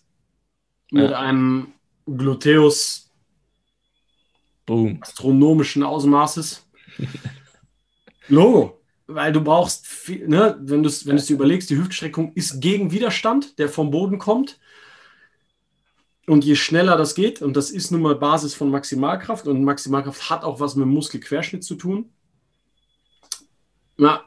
mit 0.91 1.11
ja. 1.11 1.19
einem 1.19 1.73
Gluteus 2.05 3.09
Boom. 4.65 4.99
astronomischen 5.01 5.83
Ausmaßes. 5.83 6.67
Logo 8.27 8.82
weil 9.13 9.33
du 9.33 9.41
brauchst, 9.41 9.87
viel, 9.87 10.27
ne, 10.27 10.57
wenn 10.61 10.83
du 10.83 10.89
es 10.89 11.05
wenn 11.05 11.17
dir 11.17 11.33
überlegst, 11.33 11.69
die 11.69 11.77
Hüftstreckung 11.77 12.33
ist 12.33 12.61
gegen 12.61 12.91
Widerstand, 12.91 13.59
der 13.59 13.69
vom 13.69 13.91
Boden 13.91 14.19
kommt. 14.19 14.59
Und 16.25 16.45
je 16.45 16.55
schneller 16.55 16.95
das 16.95 17.15
geht, 17.15 17.41
und 17.41 17.57
das 17.57 17.69
ist 17.69 17.91
nun 17.91 18.01
mal 18.01 18.15
Basis 18.15 18.53
von 18.53 18.69
Maximalkraft, 18.69 19.47
und 19.47 19.63
Maximalkraft 19.63 20.29
hat 20.29 20.43
auch 20.43 20.59
was 20.59 20.75
mit 20.75 20.87
Muskelquerschnitt 20.87 21.63
zu 21.63 21.75
tun, 21.75 22.11
na, 23.97 24.23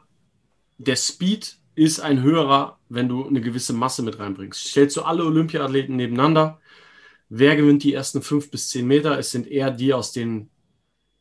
der 0.78 0.96
Speed 0.96 1.58
ist 1.74 2.00
ein 2.00 2.22
höherer, 2.22 2.78
wenn 2.88 3.08
du 3.08 3.26
eine 3.26 3.40
gewisse 3.40 3.72
Masse 3.72 4.02
mit 4.02 4.18
reinbringst. 4.18 4.68
Stellst 4.68 4.96
du 4.96 5.02
alle 5.02 5.24
Olympiathleten 5.24 5.96
nebeneinander, 5.96 6.60
wer 7.28 7.56
gewinnt 7.56 7.82
die 7.82 7.94
ersten 7.94 8.22
fünf 8.22 8.50
bis 8.50 8.68
zehn 8.68 8.86
Meter? 8.86 9.18
Es 9.18 9.30
sind 9.30 9.46
eher 9.46 9.70
die 9.70 9.92
aus 9.92 10.12
den 10.12 10.50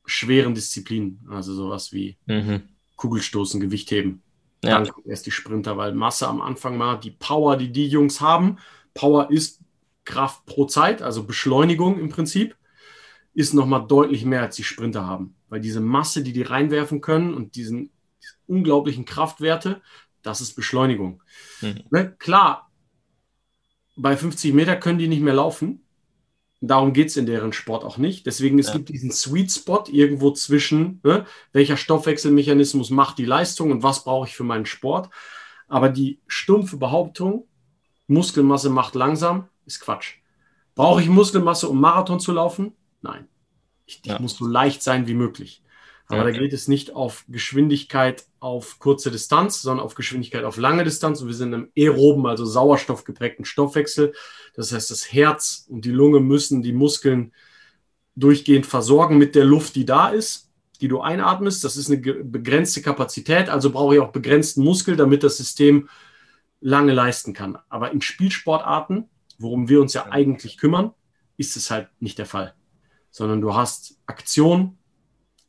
schweren 0.05 0.53
Disziplinen, 0.53 1.25
also 1.29 1.53
sowas 1.53 1.91
wie 1.91 2.17
mhm. 2.25 2.63
Kugelstoßen, 2.95 3.59
Gewichtheben. 3.59 4.21
Ja. 4.63 4.79
Dann 4.79 4.87
kommen 4.87 5.07
erst 5.07 5.25
die 5.25 5.31
Sprinter, 5.31 5.77
weil 5.77 5.93
Masse 5.93 6.27
am 6.27 6.41
Anfang 6.41 6.77
mal 6.77 6.97
die 6.97 7.11
Power, 7.11 7.57
die 7.57 7.71
die 7.71 7.87
Jungs 7.87 8.21
haben. 8.21 8.57
Power 8.93 9.29
ist 9.29 9.61
Kraft 10.05 10.45
pro 10.45 10.65
Zeit, 10.65 11.01
also 11.01 11.23
Beschleunigung 11.23 11.99
im 11.99 12.09
Prinzip, 12.09 12.55
ist 13.33 13.53
nochmal 13.53 13.85
deutlich 13.87 14.25
mehr 14.25 14.41
als 14.41 14.55
die 14.55 14.63
Sprinter 14.63 15.05
haben. 15.05 15.35
Weil 15.49 15.61
diese 15.61 15.81
Masse, 15.81 16.23
die 16.23 16.33
die 16.33 16.41
reinwerfen 16.41 17.01
können 17.01 17.33
und 17.33 17.55
diesen, 17.55 17.91
diese 18.21 18.35
unglaublichen 18.47 19.05
Kraftwerte, 19.05 19.81
das 20.21 20.41
ist 20.41 20.55
Beschleunigung. 20.55 21.21
Mhm. 21.61 21.83
Ne? 21.91 22.15
Klar, 22.17 22.71
bei 23.95 24.17
50 24.17 24.53
Meter 24.53 24.75
können 24.75 24.99
die 24.99 25.07
nicht 25.07 25.21
mehr 25.21 25.33
laufen, 25.33 25.84
Darum 26.61 26.93
geht 26.93 27.09
es 27.09 27.17
in 27.17 27.25
deren 27.25 27.53
Sport 27.53 27.83
auch 27.83 27.97
nicht. 27.97 28.25
Deswegen 28.25 28.57
es 28.59 28.67
ja. 28.67 28.73
gibt 28.73 28.89
diesen 28.89 29.11
Sweet 29.11 29.51
Spot 29.51 29.83
irgendwo 29.87 30.31
zwischen, 30.31 30.99
ne, 31.03 31.25
welcher 31.51 31.77
Stoffwechselmechanismus 31.77 32.89
macht 32.89 33.17
die 33.17 33.25
Leistung 33.25 33.71
und 33.71 33.83
was 33.83 34.03
brauche 34.03 34.27
ich 34.27 34.35
für 34.35 34.43
meinen 34.43 34.65
Sport. 34.65 35.09
Aber 35.67 35.89
die 35.89 36.21
stumpfe 36.27 36.77
Behauptung, 36.77 37.47
Muskelmasse 38.07 38.69
macht 38.69 38.95
langsam, 38.95 39.49
ist 39.65 39.79
Quatsch. 39.79 40.15
Brauche 40.75 41.01
ich 41.01 41.09
Muskelmasse, 41.09 41.67
um 41.69 41.79
Marathon 41.79 42.19
zu 42.19 42.31
laufen? 42.31 42.73
Nein. 43.01 43.27
Ich, 43.85 43.99
ich 44.03 44.11
ja. 44.11 44.19
muss 44.19 44.37
so 44.37 44.45
leicht 44.45 44.81
sein 44.81 45.07
wie 45.07 45.13
möglich. 45.13 45.61
Aber 46.07 46.19
ja, 46.19 46.23
da 46.25 46.31
geht 46.31 46.53
es 46.53 46.67
nicht 46.67 46.93
auf 46.93 47.25
Geschwindigkeit 47.27 48.25
auf 48.39 48.77
kurze 48.77 49.09
Distanz, 49.09 49.61
sondern 49.61 49.83
auf 49.83 49.95
Geschwindigkeit 49.95 50.43
auf 50.43 50.57
lange 50.57 50.83
Distanz. 50.83 51.21
Und 51.21 51.27
wir 51.27 51.35
sind 51.35 51.53
im 51.53 51.71
aeroben, 51.75 52.27
also 52.27 52.45
sauerstoffgeprägten 52.45 53.43
Stoffwechsel. 53.43 54.13
Das 54.53 54.71
heißt, 54.71 54.91
das 54.91 55.11
Herz 55.11 55.65
und 55.67 55.83
die 55.83 55.91
Lunge 55.91 56.19
müssen 56.19 56.61
die 56.61 56.73
Muskeln 56.73 57.33
durchgehend 58.15 58.65
versorgen 58.65 59.17
mit 59.17 59.35
der 59.35 59.45
Luft, 59.45 59.75
die 59.75 59.85
da 59.85 60.09
ist, 60.09 60.51
die 60.79 60.87
du 60.87 61.01
einatmest. 61.01 61.63
Das 61.63 61.75
ist 61.75 61.89
eine 61.89 61.97
begrenzte 61.97 62.81
Kapazität, 62.81 63.49
also 63.49 63.71
brauche 63.71 63.95
ich 63.95 64.01
auch 64.01 64.11
begrenzten 64.11 64.63
Muskel, 64.63 64.95
damit 64.95 65.23
das 65.23 65.37
System 65.37 65.89
lange 66.61 66.93
leisten 66.93 67.33
kann. 67.33 67.57
Aber 67.67 67.91
in 67.91 68.01
Spielsportarten, 68.01 69.09
worum 69.39 69.69
wir 69.69 69.81
uns 69.81 69.93
ja 69.93 70.05
eigentlich 70.05 70.57
kümmern, 70.57 70.91
ist 71.37 71.57
es 71.57 71.71
halt 71.71 71.89
nicht 71.99 72.17
der 72.17 72.25
Fall. 72.25 72.53
Sondern 73.11 73.41
du 73.41 73.55
hast 73.55 73.97
Aktion, 74.05 74.77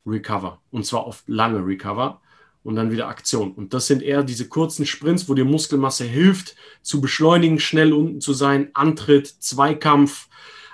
Recover. 0.06 0.60
Und 0.70 0.86
zwar 0.86 1.06
oft 1.06 1.28
lange 1.28 1.58
Recover 1.58 2.20
und 2.62 2.76
dann 2.76 2.90
wieder 2.90 3.08
Aktion. 3.08 3.52
Und 3.52 3.74
das 3.74 3.86
sind 3.86 4.02
eher 4.02 4.22
diese 4.22 4.48
kurzen 4.48 4.86
Sprints, 4.86 5.28
wo 5.28 5.34
dir 5.34 5.44
Muskelmasse 5.44 6.04
hilft, 6.04 6.56
zu 6.82 7.00
beschleunigen, 7.00 7.60
schnell 7.60 7.92
unten 7.92 8.20
zu 8.20 8.32
sein, 8.32 8.70
Antritt, 8.74 9.26
Zweikampf, 9.26 10.28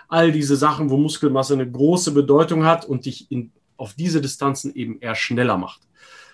all 0.09 0.33
diese 0.33 0.57
Sachen, 0.57 0.90
wo 0.90 0.97
Muskelmasse 0.97 1.55
eine 1.55 1.71
große 1.71 2.12
Bedeutung 2.12 2.64
hat 2.64 2.85
und 2.85 3.07
dich 3.07 3.31
in, 3.31 3.53
auf 3.77 3.95
diese 3.95 4.21
Distanzen 4.21 4.75
eben 4.75 5.01
eher 5.01 5.14
schneller 5.14 5.57
macht. 5.57 5.83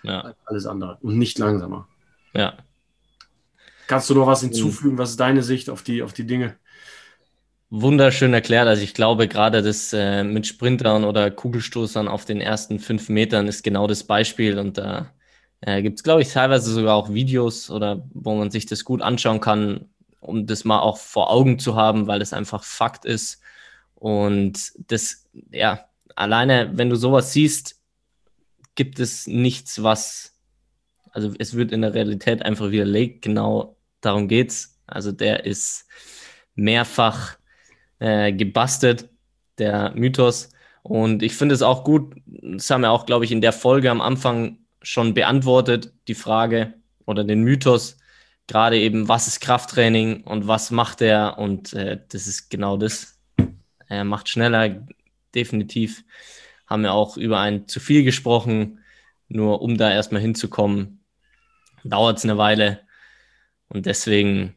Ja. 0.02 0.20
Als 0.20 0.36
alles 0.46 0.66
andere 0.66 0.98
und 1.00 1.18
nicht 1.18 1.38
langsamer. 1.38 1.88
Ja. 2.34 2.58
Kannst 3.88 4.10
du 4.10 4.14
noch 4.14 4.26
was 4.26 4.42
hinzufügen? 4.42 4.98
Was 4.98 5.10
ist 5.10 5.20
deine 5.20 5.42
Sicht 5.42 5.70
auf 5.70 5.82
die, 5.82 6.02
auf 6.02 6.12
die 6.12 6.26
Dinge? 6.26 6.56
Wunderschön 7.70 8.32
erklärt. 8.32 8.66
Also 8.66 8.82
ich 8.82 8.94
glaube, 8.94 9.28
gerade 9.28 9.62
das 9.62 9.92
äh, 9.92 10.24
mit 10.24 10.46
Sprintern 10.46 11.04
oder 11.04 11.30
Kugelstoßern 11.30 12.08
auf 12.08 12.24
den 12.24 12.40
ersten 12.40 12.78
fünf 12.78 13.10
Metern 13.10 13.46
ist 13.46 13.62
genau 13.62 13.86
das 13.86 14.04
Beispiel. 14.04 14.58
Und 14.58 14.78
da 14.78 15.12
äh, 15.60 15.82
gibt 15.82 15.98
es, 15.98 16.02
glaube 16.02 16.22
ich, 16.22 16.32
teilweise 16.32 16.72
sogar 16.72 16.94
auch 16.96 17.12
Videos 17.12 17.70
oder 17.70 18.08
wo 18.14 18.34
man 18.34 18.50
sich 18.50 18.64
das 18.66 18.84
gut 18.84 19.02
anschauen 19.02 19.40
kann, 19.40 19.90
um 20.20 20.46
das 20.46 20.64
mal 20.64 20.80
auch 20.80 20.96
vor 20.96 21.30
Augen 21.30 21.58
zu 21.58 21.76
haben, 21.76 22.06
weil 22.06 22.22
es 22.22 22.32
einfach 22.32 22.64
Fakt 22.64 23.04
ist. 23.04 23.40
Und 23.94 24.72
das, 24.90 25.26
ja, 25.50 25.88
alleine, 26.16 26.70
wenn 26.74 26.88
du 26.88 26.96
sowas 26.96 27.32
siehst, 27.32 27.82
gibt 28.76 28.98
es 29.00 29.26
nichts, 29.26 29.82
was, 29.82 30.38
also 31.10 31.34
es 31.38 31.54
wird 31.54 31.72
in 31.72 31.82
der 31.82 31.94
Realität 31.94 32.42
einfach 32.42 32.70
widerlegt. 32.70 33.22
Genau 33.22 33.76
darum 34.00 34.28
geht's. 34.28 34.78
Also 34.86 35.12
der 35.12 35.44
ist 35.44 35.86
mehrfach 36.54 37.37
äh, 37.98 38.32
gebastelt, 38.32 39.08
der 39.58 39.92
Mythos. 39.94 40.50
Und 40.82 41.22
ich 41.22 41.34
finde 41.34 41.54
es 41.54 41.62
auch 41.62 41.84
gut, 41.84 42.14
das 42.26 42.70
haben 42.70 42.82
wir 42.82 42.90
auch, 42.90 43.06
glaube 43.06 43.24
ich, 43.24 43.32
in 43.32 43.40
der 43.40 43.52
Folge 43.52 43.90
am 43.90 44.00
Anfang 44.00 44.58
schon 44.82 45.14
beantwortet, 45.14 45.92
die 46.06 46.14
Frage 46.14 46.74
oder 47.04 47.24
den 47.24 47.42
Mythos, 47.42 47.98
gerade 48.46 48.78
eben, 48.78 49.08
was 49.08 49.28
ist 49.28 49.40
Krafttraining 49.40 50.24
und 50.24 50.48
was 50.48 50.70
macht 50.70 51.00
er? 51.02 51.38
Und 51.38 51.72
äh, 51.74 52.00
das 52.08 52.26
ist 52.26 52.50
genau 52.50 52.76
das. 52.76 53.20
Er 53.88 54.04
macht 54.04 54.28
schneller, 54.28 54.86
definitiv. 55.34 56.04
Haben 56.66 56.82
wir 56.82 56.92
auch 56.92 57.16
über 57.16 57.40
ein 57.40 57.68
zu 57.68 57.80
viel 57.80 58.02
gesprochen, 58.04 58.80
nur 59.28 59.62
um 59.62 59.76
da 59.76 59.92
erstmal 59.92 60.22
hinzukommen, 60.22 61.04
dauert 61.84 62.18
es 62.18 62.24
eine 62.24 62.38
Weile. 62.38 62.80
Und 63.68 63.86
deswegen 63.86 64.54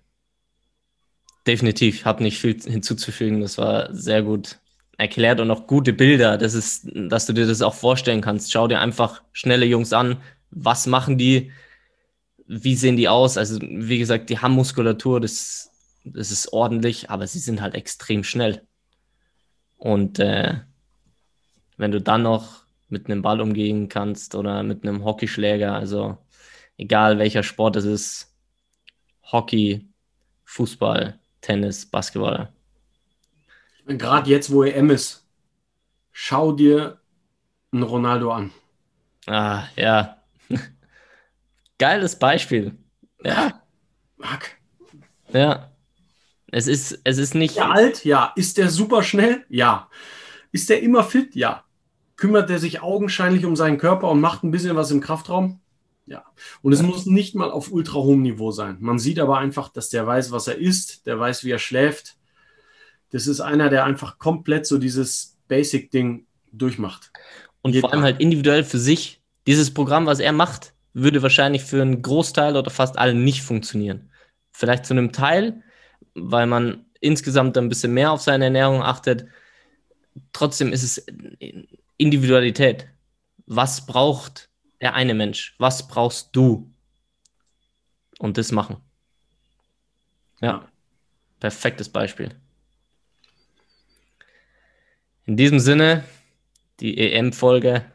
definitiv, 1.48 2.06
habe 2.06 2.24
nicht 2.24 2.40
viel 2.40 2.60
hinzuzufügen. 2.62 3.42
Das 3.42 3.58
war 3.58 3.94
sehr 3.94 4.24
gut 4.24 4.60
erklärt 4.98 5.40
und 5.40 5.50
auch 5.52 5.68
gute 5.68 5.94
Bilder. 5.94 6.38
Das 6.38 6.54
ist, 6.54 6.88
dass 6.94 7.26
du 7.26 7.34
dir 7.34 7.48
das 7.48 7.62
auch 7.62 7.74
vorstellen 7.74 8.22
kannst. 8.22 8.52
Schau 8.52 8.68
dir 8.68 8.80
einfach 8.80 9.24
schnelle 9.32 9.66
Jungs 9.66 9.94
an. 9.94 10.18
Was 10.52 10.86
machen 10.88 11.18
die? 11.18 11.52
Wie 12.48 12.76
sehen 12.76 12.98
die 12.98 13.08
aus? 13.08 13.38
Also, 13.38 13.60
wie 13.62 13.98
gesagt, 13.98 14.30
die 14.30 14.40
haben 14.40 14.54
Muskulatur, 14.54 15.20
das, 15.20 15.72
das 16.04 16.32
ist 16.32 16.54
ordentlich, 16.54 17.10
aber 17.10 17.26
sie 17.26 17.40
sind 17.40 17.62
halt 17.62 17.76
extrem 17.76 18.24
schnell. 18.24 18.62
Und 19.78 20.20
äh, 20.20 20.60
wenn 21.78 21.92
du 21.92 22.02
dann 22.02 22.24
noch 22.24 22.66
mit 22.90 23.08
einem 23.08 23.22
Ball 23.22 23.42
umgehen 23.42 23.90
kannst 23.90 24.36
oder 24.36 24.62
mit 24.64 24.84
einem 24.84 25.04
Hockeyschläger, 25.04 25.74
also 25.74 26.18
egal 26.78 27.18
welcher 27.18 27.42
Sport 27.42 27.78
es 27.78 27.86
ist, 27.86 28.36
Hockey, 29.32 29.88
Fußball, 30.44 31.21
Tennis, 31.42 31.86
Basketball. 31.86 32.50
Gerade 33.88 34.30
jetzt, 34.30 34.52
wo 34.52 34.64
EM 34.64 34.90
ist, 34.92 35.26
schau 36.12 36.52
dir 36.52 37.00
einen 37.72 37.84
Ronaldo 37.84 38.32
an. 38.32 38.52
Ah, 39.28 39.64
ja. 39.76 40.18
Geiles 41.78 42.18
Beispiel. 42.18 42.78
Ja. 43.24 43.62
Marc. 44.18 44.58
Ja. 45.34 45.72
Es 46.52 46.68
ist, 46.68 47.00
es 47.04 47.18
ist 47.18 47.34
nicht. 47.34 47.52
Ist 47.52 47.58
der 47.58 47.72
alt? 47.72 48.06
Ja. 48.06 48.34
Ist 48.36 48.58
der 48.58 48.70
super 48.70 49.04
schnell? 49.04 49.46
Ja. 49.50 49.90
Ist 50.52 50.70
der 50.70 50.82
immer 50.82 51.04
fit? 51.04 51.36
Ja. 51.36 51.64
Kümmert 52.18 52.50
er 52.50 52.60
sich 52.60 52.82
augenscheinlich 52.82 53.46
um 53.46 53.56
seinen 53.56 53.78
Körper 53.78 54.10
und 54.10 54.22
macht 54.22 54.44
ein 54.44 54.52
bisschen 54.52 54.76
was 54.76 54.92
im 54.92 55.02
Kraftraum? 55.02 55.60
Ja, 56.06 56.26
und 56.62 56.74
es 56.74 56.82
muss 56.82 57.06
nicht 57.06 57.36
mal 57.36 57.52
auf 57.52 57.72
ultra 57.72 58.00
hohem 58.00 58.22
Niveau 58.22 58.52
sein. 58.52 58.78
Man 58.80 59.00
sieht 59.00 59.20
aber 59.20 59.38
einfach, 59.38 59.70
dass 59.70 59.90
der 59.90 60.06
weiß, 60.06 60.32
was 60.32 60.48
er 60.48 60.58
isst, 60.58 61.06
der 61.06 61.20
weiß, 61.20 61.44
wie 61.44 61.52
er 61.52 61.60
schläft. 61.60 62.18
Das 63.12 63.28
ist 63.28 63.40
einer, 63.40 63.70
der 63.70 63.86
einfach 63.86 64.18
komplett 64.18 64.66
so 64.66 64.78
dieses 64.78 65.38
Basic-Ding 65.48 66.26
durchmacht. 66.52 67.12
Und 67.62 67.74
Jeden 67.74 67.82
vor 67.82 67.94
allem 67.94 68.04
halt 68.04 68.20
individuell 68.20 68.64
für 68.64 68.80
sich. 68.80 69.22
Dieses 69.48 69.74
Programm, 69.74 70.06
was 70.06 70.20
er 70.20 70.32
macht, 70.34 70.74
würde 70.94 71.22
wahrscheinlich 71.22 71.64
für 71.64 71.82
einen 71.82 72.02
Großteil 72.02 72.56
oder 72.56 72.72
fast 72.72 72.98
alle 72.98 73.14
nicht 73.14 73.44
funktionieren. 73.44 74.10
Vielleicht 74.52 74.86
zu 74.86 74.94
einem 74.94 75.12
Teil, 75.12 75.64
weil 76.14 76.48
man 76.48 76.86
insgesamt 77.00 77.58
ein 77.58 77.70
bisschen 77.70 77.94
mehr 77.94 78.12
auf 78.12 78.22
seine 78.22 78.46
Ernährung 78.46 78.82
achtet. 78.82 79.26
Trotzdem 80.34 80.74
ist 80.74 80.84
es 80.84 81.06
Individualität. 81.98 82.88
Was 83.46 83.86
braucht 83.86 84.51
der 84.82 84.96
eine 84.96 85.14
Mensch. 85.14 85.56
Was 85.60 85.88
brauchst 85.88 86.36
du? 86.36 86.74
Und 88.20 88.38
das 88.38 88.52
machen. 88.52 88.78
Ja, 90.42 90.68
perfektes 91.40 91.90
Beispiel. 91.90 92.36
In 95.26 95.38
diesem 95.38 95.60
Sinne, 95.60 96.04
die 96.80 96.98
EM-Folge 96.98 97.86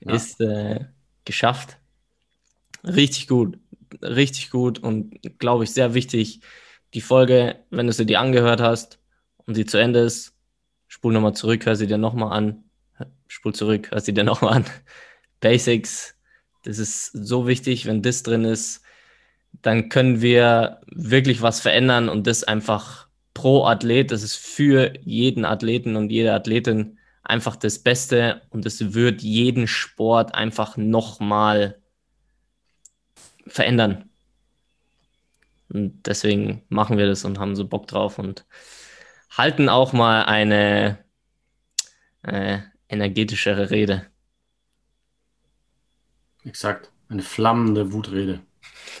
ja. 0.00 0.14
ist 0.14 0.40
äh, 0.40 0.84
geschafft. 1.24 1.78
Richtig 2.84 3.28
gut, 3.28 3.58
richtig 4.02 4.50
gut 4.50 4.78
und 4.78 5.20
glaube 5.38 5.64
ich 5.64 5.72
sehr 5.72 5.94
wichtig. 5.94 6.40
Die 6.94 7.00
Folge, 7.00 7.64
wenn 7.70 7.86
du 7.86 7.92
sie 7.92 8.06
dir 8.06 8.20
angehört 8.20 8.60
hast 8.60 9.00
und 9.46 9.54
sie 9.54 9.66
zu 9.66 9.78
Ende 9.78 10.00
ist, 10.00 10.34
spul 10.86 11.12
nochmal 11.12 11.34
zurück, 11.34 11.66
hör 11.66 11.76
sie 11.76 11.86
dir 11.86 11.98
nochmal 11.98 12.32
an. 12.32 12.64
Spul 13.26 13.54
zurück, 13.54 13.90
hör 13.90 14.00
sie 14.00 14.14
dir 14.14 14.24
nochmal 14.24 14.54
an. 14.54 14.64
Basics, 15.40 16.16
das 16.62 16.78
ist 16.78 17.06
so 17.12 17.46
wichtig, 17.46 17.86
wenn 17.86 18.02
das 18.02 18.22
drin 18.22 18.44
ist, 18.44 18.82
dann 19.62 19.88
können 19.88 20.20
wir 20.20 20.80
wirklich 20.86 21.42
was 21.42 21.60
verändern 21.60 22.08
und 22.08 22.26
das 22.26 22.44
einfach 22.44 23.08
pro 23.34 23.64
Athlet, 23.64 24.10
das 24.10 24.22
ist 24.22 24.36
für 24.36 24.94
jeden 25.02 25.44
Athleten 25.44 25.96
und 25.96 26.10
jede 26.10 26.32
Athletin 26.32 26.98
einfach 27.22 27.56
das 27.56 27.78
Beste 27.78 28.42
und 28.50 28.64
es 28.66 28.94
wird 28.94 29.22
jeden 29.22 29.66
Sport 29.66 30.34
einfach 30.34 30.76
nochmal 30.76 31.80
verändern. 33.46 34.10
Und 35.68 36.06
deswegen 36.06 36.62
machen 36.68 36.96
wir 36.98 37.06
das 37.06 37.24
und 37.24 37.38
haben 37.38 37.56
so 37.56 37.66
Bock 37.66 37.86
drauf 37.86 38.18
und 38.18 38.46
halten 39.30 39.68
auch 39.68 39.92
mal 39.92 40.24
eine 40.24 40.98
äh, 42.22 42.58
energetischere 42.88 43.70
Rede. 43.70 44.06
Exakt, 46.46 46.92
eine 47.08 47.22
flammende 47.22 47.92
Wutrede. 47.92 48.40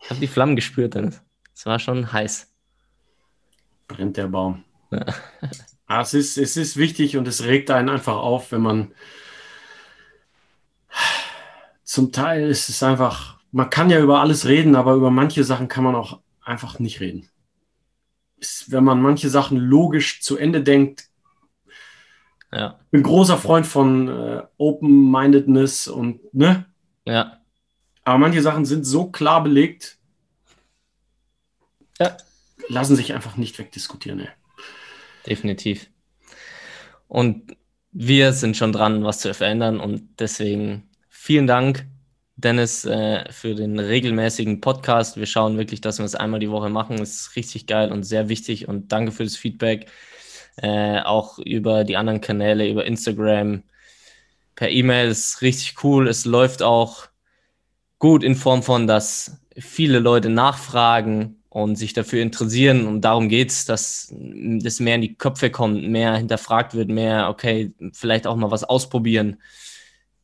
ich 0.00 0.10
habe 0.10 0.20
die 0.20 0.26
Flammen 0.26 0.56
gespürt, 0.56 0.94
Dennis. 0.94 1.20
Es 1.54 1.66
war 1.66 1.78
schon 1.78 2.12
heiß. 2.12 2.50
Brennt 3.86 4.16
der 4.16 4.28
Baum. 4.28 4.64
Ja. 4.90 5.04
Ah, 5.90 6.02
es, 6.02 6.12
ist, 6.12 6.36
es 6.36 6.58
ist 6.58 6.76
wichtig 6.76 7.16
und 7.16 7.26
es 7.26 7.44
regt 7.44 7.70
einen 7.70 7.88
einfach 7.88 8.16
auf, 8.16 8.52
wenn 8.52 8.60
man 8.60 8.92
zum 11.82 12.12
Teil 12.12 12.46
ist 12.50 12.68
es 12.68 12.82
einfach, 12.82 13.40
man 13.52 13.70
kann 13.70 13.88
ja 13.88 13.98
über 13.98 14.20
alles 14.20 14.44
reden, 14.44 14.76
aber 14.76 14.92
über 14.92 15.10
manche 15.10 15.44
Sachen 15.44 15.68
kann 15.68 15.84
man 15.84 15.94
auch 15.94 16.20
einfach 16.42 16.78
nicht 16.78 17.00
reden. 17.00 17.30
Wenn 18.66 18.84
man 18.84 19.00
manche 19.00 19.30
Sachen 19.30 19.56
logisch 19.56 20.20
zu 20.20 20.36
Ende 20.36 20.62
denkt, 20.62 21.07
ja. 22.52 22.78
Ich 22.84 22.90
bin 22.90 23.02
großer 23.02 23.36
Freund 23.36 23.66
von 23.66 24.08
äh, 24.08 24.42
Open-Mindedness 24.56 25.88
und, 25.88 26.34
ne? 26.34 26.66
Ja. 27.04 27.40
Aber 28.04 28.18
manche 28.18 28.42
Sachen 28.42 28.64
sind 28.64 28.84
so 28.84 29.10
klar 29.10 29.42
belegt, 29.42 29.98
ja. 31.98 32.16
lassen 32.68 32.96
sich 32.96 33.12
einfach 33.12 33.36
nicht 33.36 33.58
wegdiskutieren, 33.58 34.20
ey. 34.20 34.28
Definitiv. 35.26 35.90
Und 37.06 37.56
wir 37.92 38.32
sind 38.32 38.56
schon 38.56 38.72
dran, 38.72 39.04
was 39.04 39.20
zu 39.20 39.32
verändern 39.34 39.80
und 39.80 40.20
deswegen 40.20 40.88
vielen 41.08 41.46
Dank, 41.46 41.86
Dennis, 42.36 42.84
äh, 42.84 43.30
für 43.32 43.54
den 43.54 43.78
regelmäßigen 43.78 44.60
Podcast. 44.60 45.16
Wir 45.16 45.26
schauen 45.26 45.58
wirklich, 45.58 45.80
dass 45.80 45.98
wir 45.98 46.04
es 46.04 46.14
einmal 46.14 46.40
die 46.40 46.50
Woche 46.50 46.70
machen. 46.70 46.98
Das 46.98 47.10
ist 47.10 47.36
richtig 47.36 47.66
geil 47.66 47.90
und 47.90 48.04
sehr 48.04 48.28
wichtig 48.28 48.68
und 48.68 48.92
danke 48.92 49.10
für 49.10 49.24
das 49.24 49.36
Feedback. 49.36 49.90
Äh, 50.62 51.00
auch 51.00 51.38
über 51.38 51.84
die 51.84 51.96
anderen 51.96 52.20
Kanäle, 52.20 52.68
über 52.68 52.84
Instagram, 52.84 53.62
per 54.54 54.70
E-Mail 54.70 55.08
ist 55.08 55.40
richtig 55.40 55.84
cool. 55.84 56.08
Es 56.08 56.24
läuft 56.24 56.62
auch 56.62 57.08
gut 58.00 58.24
in 58.24 58.34
Form 58.34 58.64
von, 58.64 58.88
dass 58.88 59.40
viele 59.56 60.00
Leute 60.00 60.30
nachfragen 60.30 61.36
und 61.48 61.76
sich 61.76 61.92
dafür 61.92 62.22
interessieren. 62.22 62.86
Und 62.86 63.02
darum 63.02 63.28
geht 63.28 63.50
es, 63.50 63.64
dass 63.66 64.12
das 64.12 64.80
mehr 64.80 64.96
in 64.96 65.02
die 65.02 65.14
Köpfe 65.14 65.50
kommt, 65.50 65.88
mehr 65.88 66.16
hinterfragt 66.16 66.74
wird, 66.74 66.88
mehr, 66.88 67.28
okay, 67.28 67.72
vielleicht 67.92 68.26
auch 68.26 68.36
mal 68.36 68.50
was 68.50 68.64
ausprobieren. 68.64 69.40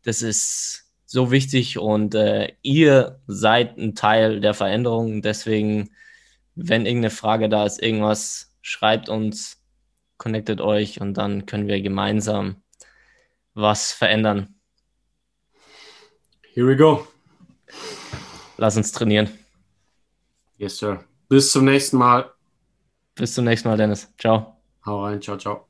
Das 0.02 0.20
ist 0.20 0.84
so 1.06 1.30
wichtig 1.30 1.78
und 1.78 2.14
äh, 2.14 2.52
ihr 2.62 3.20
seid 3.28 3.78
ein 3.78 3.94
Teil 3.94 4.40
der 4.40 4.54
Veränderung. 4.54 5.22
Deswegen, 5.22 5.90
wenn 6.56 6.86
irgendeine 6.86 7.10
Frage 7.10 7.48
da 7.48 7.64
ist, 7.64 7.80
irgendwas, 7.80 8.52
schreibt 8.62 9.08
uns, 9.08 9.63
connectet 10.24 10.62
euch 10.62 11.02
und 11.02 11.14
dann 11.14 11.44
können 11.44 11.68
wir 11.68 11.82
gemeinsam 11.82 12.56
was 13.52 13.92
verändern. 13.92 14.54
Here 16.54 16.66
we 16.66 16.74
go. 16.76 17.06
Lass 18.56 18.78
uns 18.78 18.90
trainieren. 18.90 19.28
Yes, 20.56 20.78
sir. 20.78 21.04
Bis 21.28 21.52
zum 21.52 21.66
nächsten 21.66 21.98
Mal. 21.98 22.32
Bis 23.14 23.34
zum 23.34 23.44
nächsten 23.44 23.68
Mal, 23.68 23.76
Dennis. 23.76 24.10
Ciao. 24.18 24.56
Hau 24.86 25.04
rein. 25.04 25.20
Ciao, 25.20 25.36
ciao. 25.36 25.68